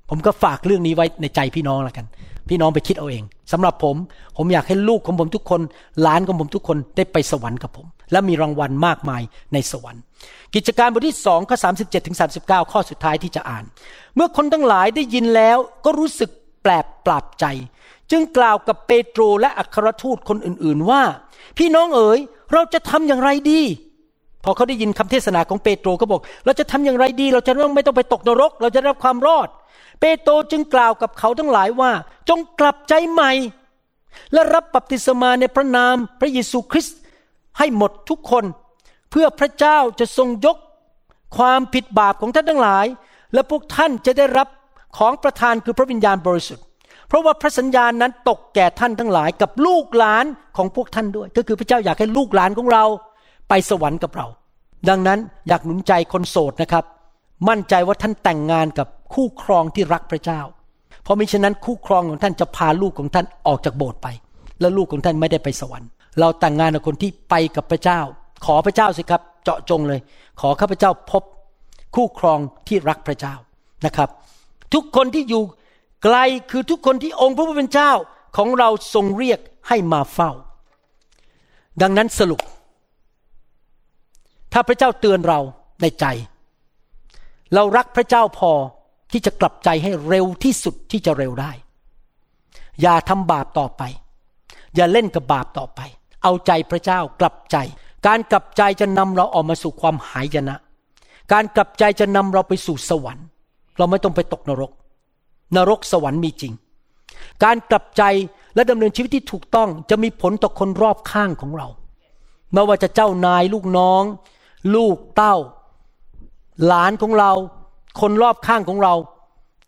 [0.10, 2.06] ผมก็ฝากเรื่องนี้ไว้ในใจพี่น้องแล้วกัน
[2.50, 3.96] พี่น้องไปคิดเอาเองสำหรับผม
[4.38, 5.62] ผมอยากให้ลูกของผมทุกคน
[6.02, 9.22] หลานของผมทุกคนได้ไปสวรรค์กับผม และมีรางวัลมากมาย
[9.54, 10.02] ในสวรรค์
[10.56, 11.70] กิจการบทที่สองข้อสา
[12.08, 12.28] ถึงสา
[12.72, 13.64] ข้อสุดท้ายที่จะอ่าน
[14.16, 16.30] เมื่อคนทั้งหลายได้ยินแล้วก็รู้สึก
[16.64, 17.46] แปลกปรับใจ
[18.12, 21.02] จึงกล่าวกับเปโตรและอัครทูตคนอื่น ๆ ว่า
[21.58, 22.20] พี่น้องเอ๋ย
[22.54, 23.62] เราจะทำอย่างไรดี
[24.44, 29.48] พอเขาได้ยินคำเทศนาของเปโตรก็บอก เราจะทำอย่างไรดี เราจะไม่ต้องไปตกนรก เราจะได้รับความรอด
[30.02, 31.92] เปโตรจึงกล่าวกับเขาทั้งหลายว่า
[32.30, 33.32] จงกลับใจใหม่
[34.34, 37.00] และรับบัพติศมาในพระนามพระเยซูคริสต์
[37.58, 38.44] ให้หมดทุกคน
[39.18, 40.58] พื่อพระเจ้าจะทรงยก
[41.38, 42.86] ความผิดบาปของท่านทั้งหลาย
[43.34, 44.48] และพวกท่านจะได้รับ
[44.98, 46.66] ของประทานคือพระวิญญาณบริสุทธิ์
[47.08, 50.26] เพราะว่าพระสัญญาณนั้นตกแก่ท่านทั้งหลาย กับลูกหลาน
[50.58, 52.84] ของพวกท่านด้วย ก็คือพระเจ้าอยากให้ลูกหลานของเรา
[53.50, 54.28] ไปสวรรค์กับเรา
[54.90, 56.86] ดังนั้นอยากหนุนใจคนโสดนะครับ
[57.50, 60.42] มั่นใจว่าท่านแต่งงานกับคู่ครองที่รักพระเจ้า
[61.04, 64.08] เพราะมิฉะนั้นคู่ครองของท่านจะพาลูกของท่านออกจากโบสถ์ไป
[64.60, 65.90] แล้วลูกของท่านไม่ได้ไปสวรรค์
[66.20, 68.00] เราแต่งงานกับคนที่ไปกับพระเจ้า
[68.46, 70.00] ขอพระเจ้าสิครับ เจาะจงเลย
[70.42, 71.24] ขอข้าพเจ้าพบ
[71.96, 73.36] คู่ครองที่รักพระเจ้า
[73.86, 74.10] นะครับ
[74.74, 75.44] ทุกคนที่อยู่
[76.04, 76.18] ไกล
[76.52, 77.92] คือทุกคนที่องค์พระผู้เป็นเจ้า
[78.38, 80.32] ของเราทรงเรียกให้มาเฝ้า
[81.82, 82.42] ดังนั้นสรุป
[84.54, 85.40] ถ้าพระเจ้าเตือนเรา
[85.82, 86.06] ในใจ
[87.54, 88.52] เรารักพระเจ้าพอ
[89.12, 91.52] ที่จะกลับใจให้เร็วที่สุดที่จะเร็วได้
[92.82, 93.84] อย่าทำบาปต่อไป
[94.76, 95.80] อย่าเล่นกับบาปต่อไป
[96.24, 97.58] เอาใจพระเจ้ากลับใจ
[98.08, 100.56] การกลับใจจะนำเราออกมาสู่ความหายนะ
[101.34, 103.26] การกลับใจจะนำเราไปสู่สวรรค์
[103.78, 104.72] เราไม่ต้องไปตกนรก
[105.56, 106.54] นรกสวรรค์มีจริง
[107.44, 108.04] การกลับใจ
[108.56, 111.68] และดำเนินชีวิตที่ถูกต้องจะมีผลต่อคนรอบข้างของเรา
[112.54, 114.04] ไม่ว่าจะเจ้านายลูกน้อง
[114.76, 115.36] ลูกเต้า
[116.66, 117.32] หลานของเรา
[118.02, 118.94] คนรอบข้างของเรา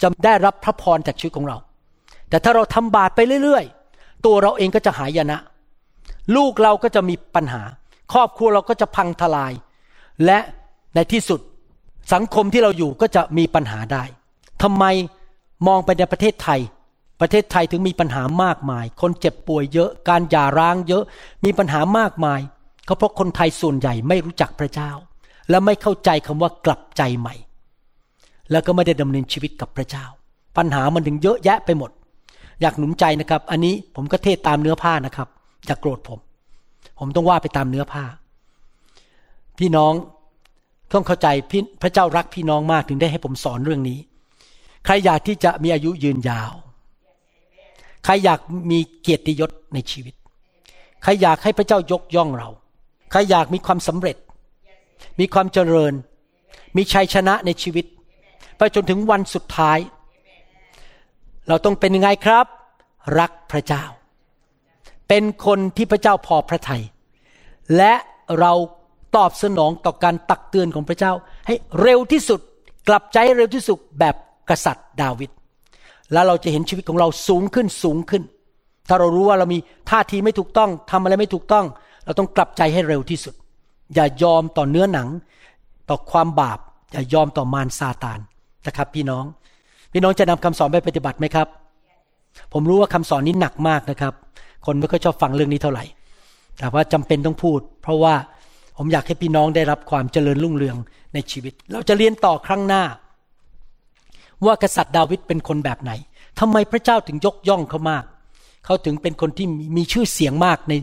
[0.02, 1.58] จะได้รับพระพรจากชีวิตของเรา
[2.30, 3.66] แต่ถ้าเราทำบาปไปเรื่อย
[3.96, 5.40] ๆ ตัวเราเองก็จะหายนะ
[6.36, 7.62] ลูกเราก็จะมีปัญหา
[8.14, 9.54] ครอบครัวเราก็จะพังทลาย
[10.26, 10.40] และ
[10.96, 11.40] ในที่สุด
[12.14, 14.04] สังคมที่เราอยู่ก็จะมีปัญหาได้
[14.64, 14.84] ทำไม
[15.68, 16.60] มองไปในประเทศไทย
[17.22, 21.04] ประเทศไทยถึงมีปัญหามากมาย คนเจ็บป่วยเยอะ การหย่าร้างเยอะ
[21.46, 22.40] มีปัญหามากมาย
[22.88, 24.92] ก็เพราะคนไทยส่วนใหญ่ไม่รู้จักพระเจ้า
[25.50, 27.36] และไม่เข้าใจคำว่ากลับใจใหม่
[28.52, 30.06] แล้วก็ไม่ได้ดำเนินชีวิตกับพระเจ้า
[30.58, 31.92] ปัญหามันถึงเยอะแยะไปหมด
[32.62, 35.28] อยากหนุนใจนะครับ อันนี้ผมก็เทศตามเนื้อผ้านะครับ
[35.66, 36.20] อย่ากโกรธผม
[37.00, 38.06] ผมต้องว่าไปตามเนื้อผ้า
[39.60, 39.94] พี่น้อง
[40.94, 41.28] ต้องเข้าใจ
[41.82, 44.00] พระเจ้ารักพี่น้องมากถึงได้ให้ผมสอนเรื่องนี้
[44.86, 46.52] ใครอยากที่จะมีอายุยืนยาว
[48.06, 48.40] ใครอยาก
[48.72, 50.14] มีเกียรติยศในชีวิต
[51.04, 52.50] ใครอยากให้พระเจ้ายกย่องเรา
[53.12, 54.18] ใครอยากมีความสำเร็จ
[55.20, 55.94] มีความเจริญ
[56.78, 57.86] มีชัยชนะในชีวิต
[58.58, 59.80] ไปจนถึงวันสุดท้าย
[61.48, 62.46] เราต้องเป็นยังไงครับ
[63.20, 63.84] รักพระเจ้า
[65.08, 66.84] เป็นคนที่พระเจ้าพอพระทยัย
[67.78, 67.94] และ
[68.40, 68.54] เรา
[69.16, 71.12] ตอบสนองต่อการตักเตือนของพระเจ้า
[71.48, 72.40] ให้เร็วที่สุด
[72.88, 74.16] กลับใจเร็วที่สุดแบบ
[74.50, 75.30] กษัตริย์ดาวิด
[76.14, 78.24] แล้วเราจะเห็นชีวิตของเราสูงขึ้นสูงขึ้น
[78.88, 81.66] ถ้าเรารู้ว่าเรามีท่าทีไม่ถูกต้องทำอะไรไม่ถูกต้อง
[82.06, 83.34] เราต้องกลับใจให้เร็วที่สุด
[83.94, 85.08] อย่ายอมต่อเนื้อหนัง
[85.90, 86.60] ต่อความบาป
[86.92, 88.20] อย่ายอมต่อมารซาตาน
[88.68, 89.26] นะครับ พี่น้อง
[89.94, 91.48] พี่น้องจะนำคำสอนไปปฏิบัติไหมครับ
[92.54, 94.14] ผมรู้ว่าคำสอนนี้หนักมากนะครับ
[94.68, 95.84] คนไม่ค่อยชอบฟังเรื่องนี้เท่าไหร่
[96.60, 98.16] แต่ว่าจำเป็นต้องพูด เพราะว่า
[98.78, 100.78] ผมอยากให้พี่น้องได้รับความเจริญรุ่งเรือง
[101.14, 102.84] ในชีวิต เราจะเรียนต่อครั้งหน้า
[104.46, 105.92] ว่ากษัตริย์ดาวิดเป็นคนแบบไหน
[106.40, 108.04] ทำไมพระเจ้าถึงยกย่องเขามาก
[108.66, 109.48] เขาถึงเป็นคนที่
[109.78, 110.74] มีชื่อเสียงมากใน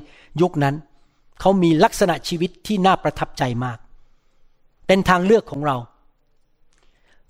[0.41, 3.79] ยุคนั้นเเขามีลักษณะชีวิตที่น่าประทับใจมาก
[4.87, 5.77] เป็นทางเลือกของเรา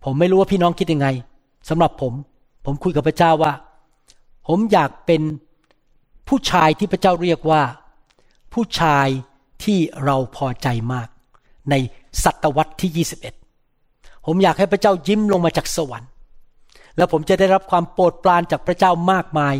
[0.04, 1.08] ผมไม่รู้ว่าพี่น้องคิดยังไง
[1.68, 2.12] สำหรับผม
[2.64, 3.52] ผมคุยกับพระเจ้าว่า
[4.48, 5.22] ผมอยากเป็น
[6.28, 7.62] ผู้ชายที่พระเจ้าเรียกว่า
[8.52, 9.08] ผู้ชาย
[9.64, 11.08] ที่เราพอใจมาก
[11.70, 11.74] ใน
[12.24, 13.06] ศตวรรษที่
[13.56, 16.10] 21 ผมอยากให้พระเจ้ายิ้มลงมาจากสวรรค์
[16.96, 19.54] แล้วผมจะได้รับความโปรดปรานจากพระเจ้ามากมาย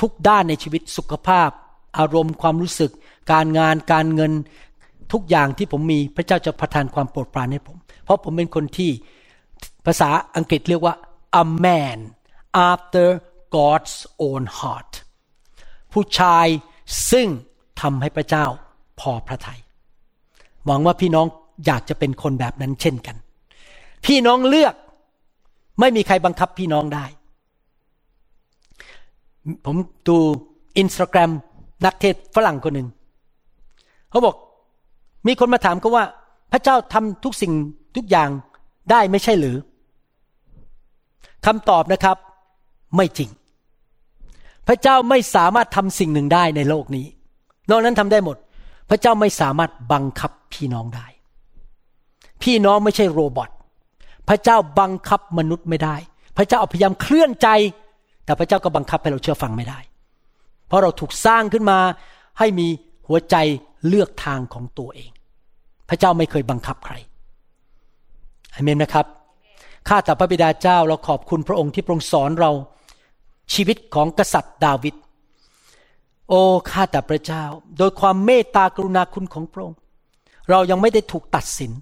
[0.00, 1.50] ทุกด้านในชีวิตสุขภาพ
[1.98, 2.92] อารมณ์ความรู้สึก
[3.32, 4.32] การงานการเงิน
[5.12, 8.90] ทุกอย่างที่ผมมีพระเจ้าจะประทานความโปรดปรานให้ผม เพราะผมเป็นคนที่
[9.86, 10.94] ภาษาอังกฤษเรียกว่า
[11.42, 11.98] a man
[12.72, 13.06] after
[13.56, 13.96] God's
[14.26, 14.92] own heart
[15.94, 16.46] ผู้ชาย
[17.10, 17.28] ซึ่ง
[17.80, 18.46] ทำให้พระเจ้า
[19.00, 19.60] พอพระทยัย
[20.66, 21.26] หวังว่าพี่น้อง
[21.66, 23.16] อยากจะเป็นคนแบบนั้นเช่นกัน
[24.06, 24.74] พี่น้องเลือก
[25.80, 27.04] ไม่มีใครบังคับพี่น้องได้
[29.66, 29.76] ผม
[30.08, 30.16] ดู
[30.78, 31.30] อินสตาแกรม
[31.84, 32.88] นักเทศฝรั่งคนหนึ่ง
[34.10, 34.36] เขาบอก
[35.26, 36.04] มีคนมาถามเขาว่า
[36.52, 37.52] พระเจ้าทำทุกสิ่ง
[37.96, 38.30] ทุกอย่าง
[38.90, 39.56] ได้ไม่ใช่หรือ
[41.46, 42.16] คำตอบนะครับ
[42.96, 43.30] ไม่จริง
[44.68, 47.06] พระเจ้าไม่สามารถทำสิ่งหนึ่งได้ในโลกนี้
[47.70, 48.36] นอกนั้นทำได้หมด
[48.90, 51.06] พระเจ้าไม่สามารถบังคับพี่น้องได้
[52.42, 53.50] พี่น้องไม่ใช่โรบอท
[54.28, 55.96] พระเจ้าบังคับมนุษย์ไม่ได้
[56.36, 57.48] พระเจ้าพยายามเคลื่อนใจ
[58.24, 59.78] แต่พระเจ้าก็บังคับให้เราเชื่อฟังไม่ได้
[60.66, 61.78] เพราะเราถูกสร้างขึ้นมา
[62.38, 62.66] ให้มี
[63.08, 63.36] หัวใจ
[63.88, 65.10] เลือกทางของตัวเอง
[65.88, 66.94] พระเจ้าไม่เคยบังคับใคร
[68.54, 69.06] อเมนนะครับ
[69.88, 72.50] ข้าแต่พระบิดาเจ้าเราขอบคุณพระองค์ที่ทรงสอนเรา
[73.52, 74.94] ชีวิตของกษัตริย์ดาวิด
[76.28, 76.40] โอ้
[76.70, 77.44] ข้าแต่พระเจ้า
[77.78, 79.78] โดยความเมตตากรุณาคุณของพระองค์
[80.50, 81.72] เรายังไม่ได้ถูกตัดสิน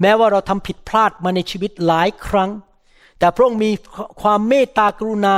[0.00, 2.50] แม้ว่าเราทำผิดพลาดมาในชีวิตหลายครั้ง
[3.18, 3.70] แต่พระองค์มี
[4.22, 5.36] ความเมตตากรุณา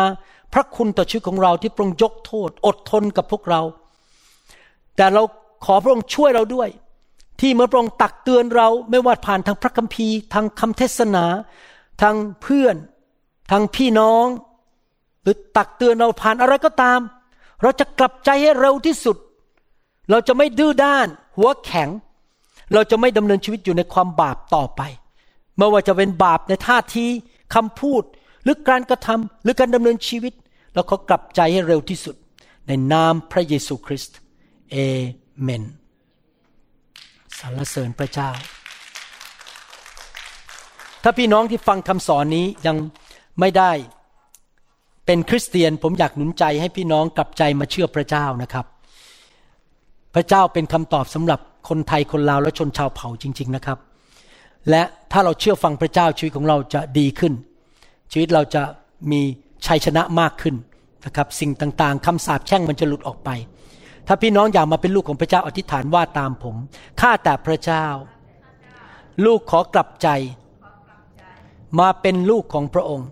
[0.53, 3.63] พระคุณต่อชีวิตของเราที่พระองค์ยกโทษ อดทนกับพวกเรา
[4.97, 5.23] แต่เรา
[5.65, 6.69] ขอพระองค์ช่วยเราด้วย
[7.41, 11.25] ที่เมื่อพระองค์ตักเตือนเราไม่ว่าผ่านทางพระคัมภีร์ ทางคำเทศนา
[12.03, 12.77] ทางเพื่อน
[13.51, 14.27] ทางพี่น้อง
[15.23, 17.01] หรือตักเตือนเราผ่านอะไรก็ตาม
[17.63, 19.17] เราจะกลับใจให้เร็วที่สุด
[20.11, 21.07] เราจะไม่ดื้อด้าน
[21.37, 21.89] หัวแข็ง
[22.73, 24.83] เราจะไม่ดำเนินชีวิตอยู่ในความบาปต่อไป
[25.57, 27.07] ไม่ว่าจะเป็นบาปในท่าที
[27.55, 28.03] คำพูด
[28.43, 30.33] หรือการกระทำหรือการดำเนินชีวิต
[30.75, 32.17] เราขอกลับใจให้เร็วที่สุด
[32.67, 34.17] ในนามพระเยซูคริสต์
[34.71, 34.77] เอ
[35.43, 35.65] เมน
[37.39, 38.31] สรรเสริญพระเจ้า
[41.03, 42.77] ถ้าพี่น้องที่ฟังคำสอนนี้ยัง
[43.41, 43.73] ไม่ได้
[45.11, 48.67] เป็นคริสเตียนผมอยากหนุนใจให้พี่น้องกลับใจมาเชื่อพระเจ้านะครับ
[50.15, 53.79] พระเจ้าเป็นคำตอบสำหรับคนไทยคนลาวและชนชาวเผ่าจริง ๆนะครับ
[54.71, 54.83] และ
[55.13, 57.33] ถ้าเราเชื่อฟังพระเจ้าชีวิตของเราจะดีขึ้น
[58.13, 58.63] ชีวิตเราจะ
[59.11, 59.21] มี
[59.67, 60.55] ชัยชนะมากขึ้น
[61.07, 63.31] นะครับ สิ่งต่างๆคำสาปแช่งมันจะหลุดออกไป
[64.07, 66.57] ถ้าพี่น้องอยากมาเป็นลูกของพระเจ้าอธิษฐานว่าตามผม
[67.01, 67.87] ข้าแต่พระเจ้า
[69.25, 70.09] ลูกขอกลับใจ
[71.81, 73.09] มาเป็นลูกของพระองค์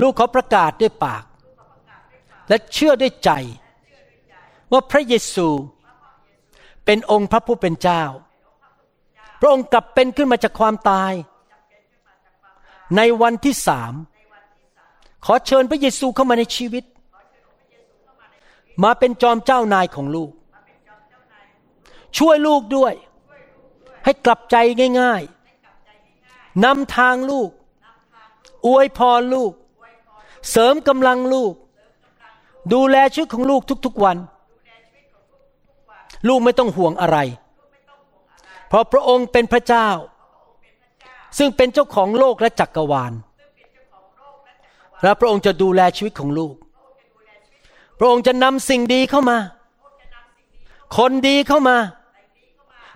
[0.00, 1.24] ลูกเขาประกาศด้วยปาก
[2.48, 3.30] และเชื่อด้วยใจ
[4.72, 5.48] ว่าพระเยซู
[6.84, 8.02] เป็นองค์พระผู้เป็นเจ้า
[9.40, 11.12] พระองค์กลับเป็นขึ้นมาจากความตาย
[12.96, 13.94] ในวันที่สาม
[15.24, 16.84] ขอเชิญพระเยซูเข้ามาในชีวิต
[18.82, 20.30] มาเป็นจอมเจ้านายของลูก
[22.18, 22.94] ช่วยลูกด้วย
[24.04, 24.56] ให้กลับใจ
[25.00, 27.50] ง่ายๆนำทางลูก
[28.66, 29.52] อวยพรลูก
[30.50, 31.54] เสริมกำลังลูก
[32.72, 34.16] ดูแลชีวิตของลูกทุกๆวัน
[36.28, 37.18] ลูกไม่ต้องห่วงอะไร
[38.68, 39.88] เพราะพระองค์เป็นพระเจ้า
[41.38, 43.12] ซึ่งเป็นเจ้าของโลกและจักรวาล
[45.02, 46.54] และพระองค์จะดูแลชีวิตของลูก
[47.98, 49.38] พระองค์จะนำสิ่งดีเข้ามา
[50.96, 51.76] คนดีเข้ามา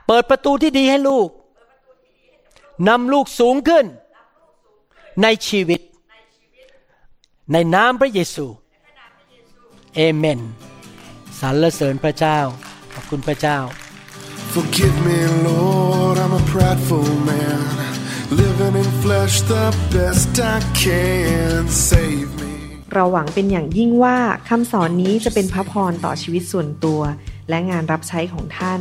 [0.06, 1.28] เปิดประตูที่ดีให้ลูก
[2.88, 3.84] นำลูกสูงขึ้น
[5.22, 5.80] ในชีวิต
[7.52, 8.46] ในนามพระเยซู
[9.94, 10.40] เอเมน
[11.40, 12.38] สรรเสริญพระเจ้า
[12.94, 13.58] ขอบคุณพระเจ้า
[14.54, 15.18] Forgive me,
[15.48, 17.60] Lord, I'm a prideful man.
[18.42, 21.60] Living in flesh the best I can.
[21.90, 22.52] Save me.
[22.92, 24.18] เราหวังเป็นอย่างยิ่งว่า
[24.48, 27.00] คำสอนนี้จะเป็นพระพรต่อชีวิตส่วนตัว
[27.48, 28.80] และงานรับใช้ของท่าน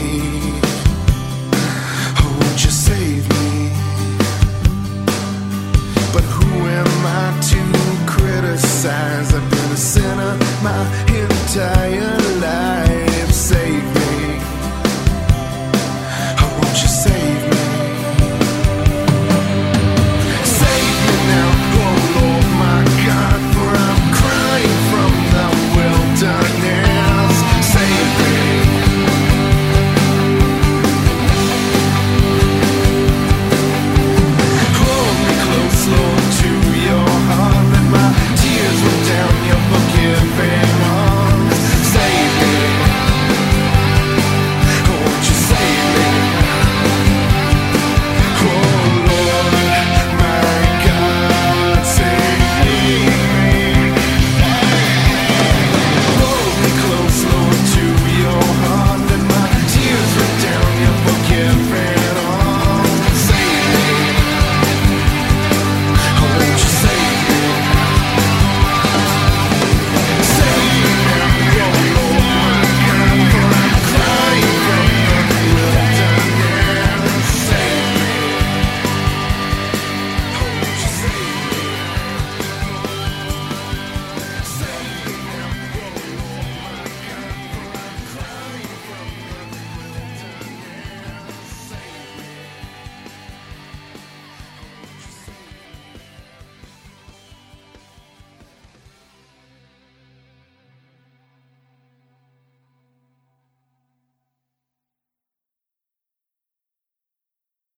[8.81, 13.00] signs I've been a sinner my entire life.